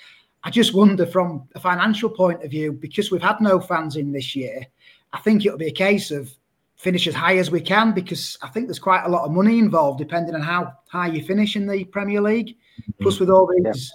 [0.46, 4.12] I just wonder from a financial point of view, because we've had no fans in
[4.14, 4.66] this year,
[5.12, 6.34] I think it'll be a case of
[6.78, 9.58] finish as high as we can because I think there's quite a lot of money
[9.58, 12.58] involved depending on how high you finish in the Premier League.
[13.02, 13.94] Plus, with all these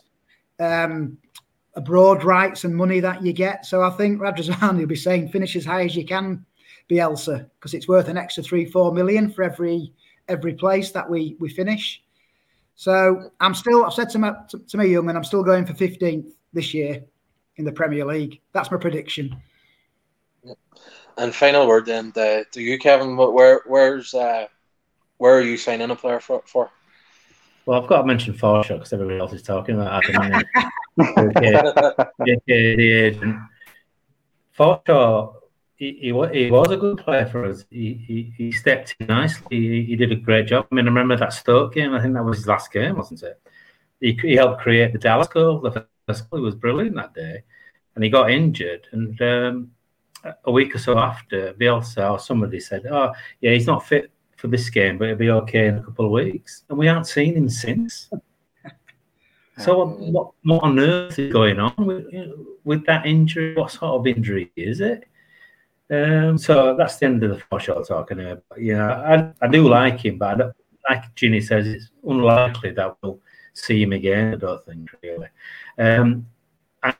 [0.58, 0.84] yeah.
[0.84, 1.18] um,
[1.74, 3.66] abroad rights and money that you get.
[3.66, 6.44] So I think Radrizzani will be saying finish as high as you can,
[6.90, 9.92] Bielsa, because it's worth an extra three, four million for every
[10.28, 12.02] every place that we we finish.
[12.78, 15.66] So I'm still, I've said to, my, to, to me, young, and I'm still going
[15.66, 17.02] for 15th this year
[17.56, 18.40] in the Premier League.
[18.52, 19.36] That's my prediction.
[21.16, 23.16] And final word then to, to you, Kevin.
[23.16, 24.46] Where where's uh,
[25.16, 26.42] where are you signing a player for?
[26.46, 26.70] for?
[27.68, 30.42] Well, I've got to mention Forshaw because everybody else is talking about Adam.
[30.96, 33.36] the agent.
[34.58, 35.34] Forshaw,
[35.76, 37.66] he, he, he, was a good player for us.
[37.70, 39.44] He, he, he stepped in nicely.
[39.50, 40.66] He, he, did a great job.
[40.72, 41.92] I mean, I remember that Stoke game.
[41.92, 43.38] I think that was his last game, wasn't it?
[44.00, 45.60] He, he helped create the Dallas goal.
[45.60, 46.40] The first goal.
[46.40, 47.42] He was brilliant that day,
[47.94, 48.86] and he got injured.
[48.92, 49.72] And um,
[50.42, 53.12] a week or so after, Bielsa or somebody said, "Oh,
[53.42, 56.12] yeah, he's not fit for this game, but it'll be okay in a couple of
[56.12, 56.62] weeks.
[56.70, 58.08] And we haven't seen him since.
[59.58, 62.06] so what, what, what, on earth is going on with,
[62.64, 63.54] with that injury?
[63.56, 65.04] What sort of injury is it?
[65.90, 68.36] Um, so that's the end of the Forshaw talk anyway.
[68.48, 70.54] But yeah, I, I do like him, but
[70.88, 73.18] like Jenny says, it's unlikely that we'll
[73.54, 74.34] see him again.
[74.34, 75.28] I don't think really.
[75.78, 76.26] Um,
[76.84, 76.94] I,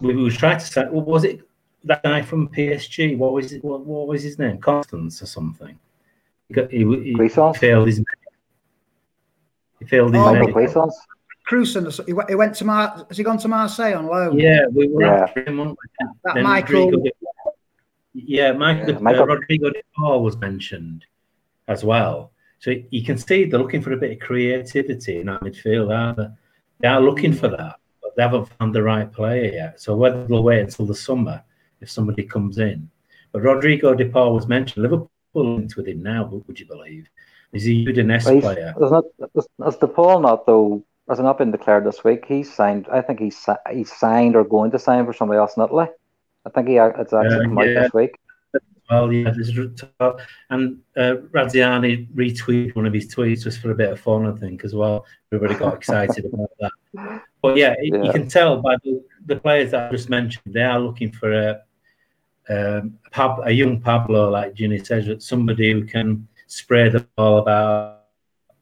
[0.00, 1.40] we, we tried to say, well, was it
[1.84, 3.18] that guy from PSG?
[3.18, 3.64] What was it?
[3.64, 4.58] What, what was his name?
[4.58, 5.76] Constance or something?
[6.48, 8.02] He, got, he, he failed his.
[9.78, 10.22] He failed his.
[10.22, 10.90] Oh, medical.
[11.46, 13.06] Cuisance, he went, he went to Mar.
[13.08, 14.38] Has he gone to Marseille on loan?
[14.38, 15.22] Yeah, we were yeah.
[15.22, 15.60] after him.
[15.60, 15.76] On,
[16.24, 16.90] that then Michael.
[16.90, 17.10] Rodrigo,
[18.12, 19.22] yeah, Michael, yeah, Michael.
[19.22, 21.06] Uh, Rodrigo de Paul was mentioned
[21.68, 22.32] as well.
[22.58, 26.18] So you can see they're looking for a bit of creativity in that midfield, aren't
[26.18, 26.28] they?
[26.80, 29.80] They are looking for that, but they haven't found the right player yet.
[29.80, 31.42] So whether they'll wait until the summer
[31.80, 32.90] if somebody comes in.
[33.32, 34.82] But Rodrigo de Paul was mentioned.
[34.82, 37.08] Liverpool linked with him now, but would you believe?
[37.52, 38.74] Is he a Udinese well, player?
[38.78, 39.04] There's not,
[39.64, 42.24] has De Paul not, though, has it not been declared this week?
[42.26, 45.62] He's signed, I think he's, he's signed or going to sign for somebody else in
[45.62, 45.86] Italy.
[46.46, 47.78] I think he it's actually uh, yeah.
[47.78, 48.18] out this week.
[48.90, 49.12] well.
[49.12, 49.32] Yeah,
[50.50, 54.32] and uh, Radrizzani retweeted one of his tweets just for a bit of fun, I
[54.32, 55.04] think, as well.
[55.32, 57.22] Everybody got excited about that.
[57.42, 60.62] But yeah, yeah, you can tell by the, the, players that I just mentioned, they
[60.62, 61.60] are looking for a
[62.48, 62.98] um,
[63.44, 68.04] a young Pablo, like Jenny says, somebody who can spray the ball about,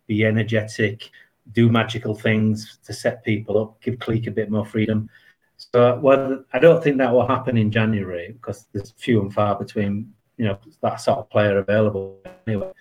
[0.06, 1.10] be energetic,
[1.52, 5.08] do magical things to set people up, give Klich a bit more freedom.
[5.56, 9.56] So, well, I don't think that will happen in January because there's few and far
[9.56, 12.72] between, you know, that sort of player available anyway.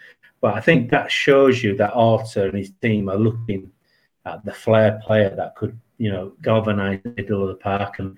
[0.41, 3.72] But I think that shows you that Orta and his team are looking
[4.26, 8.18] at the flair player that could, you know, galvanise the middle of the park and,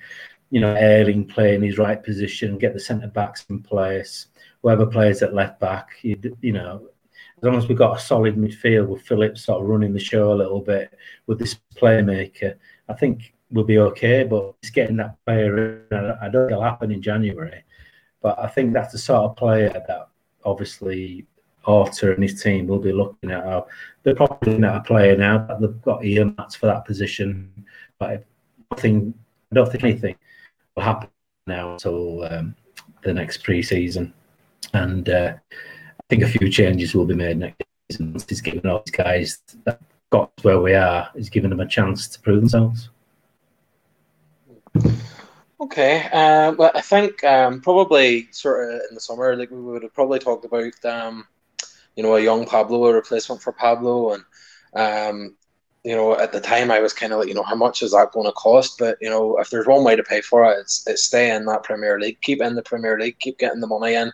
[0.49, 4.27] you know, Ayling play in his right position, get the centre backs in place,
[4.61, 6.89] whoever plays at left back, you, you know,
[7.37, 10.33] as long as we've got a solid midfield with Phillips sort of running the show
[10.33, 12.55] a little bit with this playmaker,
[12.89, 14.23] I think we'll be okay.
[14.23, 16.15] But it's getting that player in.
[16.21, 17.63] I don't think it'll happen in January.
[18.21, 20.09] But I think that's the sort of player that
[20.43, 21.27] obviously
[21.65, 23.67] Orta and his team will be looking at.
[24.01, 27.51] They're probably looking at a player now that they've got earmarks for that position.
[27.99, 28.25] But
[28.71, 29.15] I think
[29.51, 30.15] I don't think anything
[30.81, 31.09] happen
[31.45, 32.55] now until um,
[33.03, 34.13] the next pre-season.
[34.73, 38.15] And uh, I think a few changes will be made next season.
[38.27, 42.07] He's given all these guys that got where we are, he's given them a chance
[42.07, 42.89] to prove themselves.
[45.59, 49.83] Okay, um, well, I think um, probably sort of in the summer, like we would
[49.83, 51.27] have probably talked about, um,
[51.95, 54.23] you know, a young Pablo, a replacement for Pablo, and
[54.75, 55.35] um,
[55.87, 57.91] you know, at the time I was kind of like, you know, how much is
[57.91, 58.77] that going to cost?
[58.77, 61.45] But you know, if there's one way to pay for it, it's, it's stay in
[61.45, 64.11] that Premier League, keep in the Premier League, keep getting the money in,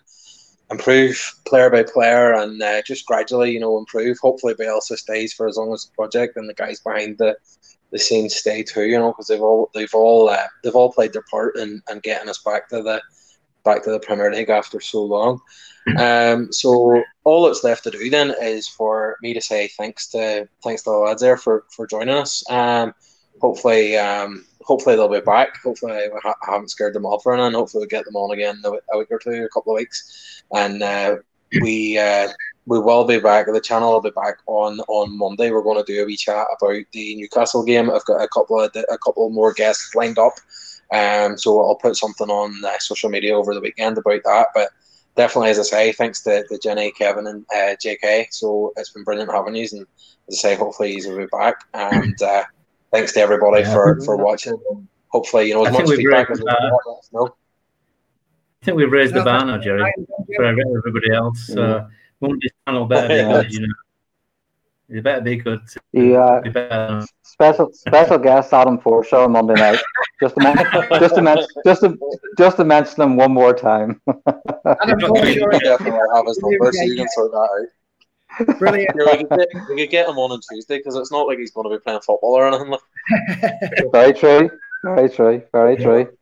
[0.70, 4.20] improve player by player and uh, just gradually, you know, improve.
[4.20, 7.36] Hopefully, Bielsa stays for as long as the project and the guys behind the
[7.90, 8.84] the scenes stay too.
[8.84, 12.00] You know, because they've all they've all uh, they've all played their part in, in
[12.02, 13.02] getting us back to the
[13.64, 15.42] back to the Premier League after so long.
[15.98, 20.48] Um, so all that's left to do then is for me to say thanks to
[20.64, 22.44] thanks to the lads there for for joining us.
[22.50, 22.94] Um,
[23.42, 25.58] hopefully, um, hopefully they'll be back.
[25.62, 28.98] Hopefully, I, haven't scared them off, and hopefully we'll get them on again in a
[28.98, 31.18] week or two, a couple of weeks, and uh,
[31.62, 32.30] we uh,
[32.66, 33.48] we will be back.
[33.48, 35.52] The channel will be back on on Monday.
[35.52, 37.90] We're going to do a wee chat about the Newcastle game.
[37.90, 40.34] I've got a couple of a couple more guests lined up,
[40.94, 44.48] um, so I'll put something on uh, social media over the weekend about that.
[44.54, 44.70] But
[45.16, 48.28] definitely, as I say, thanks to, to Jenny, Kevin, and uh, JK.
[48.32, 49.86] So it's been brilliant having you, and
[50.30, 52.22] as I say, hopefully he's will be back and.
[52.22, 52.44] Uh,
[52.94, 54.58] thanks to everybody yeah, for, for watching.
[55.10, 56.46] Hopefully, you know, as I much feedback as we
[57.12, 57.34] want.
[58.62, 59.92] I think we've raised the bar now, Jerry,
[60.38, 61.50] for everybody else.
[61.50, 61.90] Uh, mm.
[62.22, 63.74] Monday's channel better be good, you know.
[64.90, 65.62] It better be good.
[65.92, 66.40] Yeah.
[66.42, 66.52] Be
[67.24, 69.80] special special guest Adam Forshaw on Monday night.
[70.22, 70.66] Just to mention,
[71.00, 71.98] just to mention, just to
[72.38, 74.02] just to mention them one more time.
[74.08, 77.68] Adam Forshaw definitely have his number, so you can sort that out.
[78.60, 78.96] Brilliant.
[78.96, 81.52] we, could get, we could get him on on Tuesday because it's not like he's
[81.52, 82.70] going to be playing football or anything.
[82.70, 82.82] Like.
[83.92, 84.50] very true.
[84.84, 85.44] Very true.
[85.52, 86.18] Very true.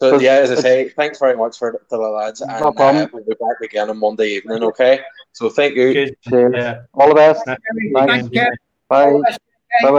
[0.00, 3.24] So yeah, as I say, thanks very much for the lads, and no uh, we'll
[3.24, 4.62] be back again on Monday evening.
[4.62, 5.00] Okay.
[5.32, 6.14] So thank you.
[6.28, 6.52] Cheers.
[6.54, 6.82] Yeah.
[6.94, 7.44] All the best.
[7.44, 8.28] Thanks.
[8.28, 8.62] Bye.
[8.88, 9.20] Bye.
[9.82, 9.90] Bye.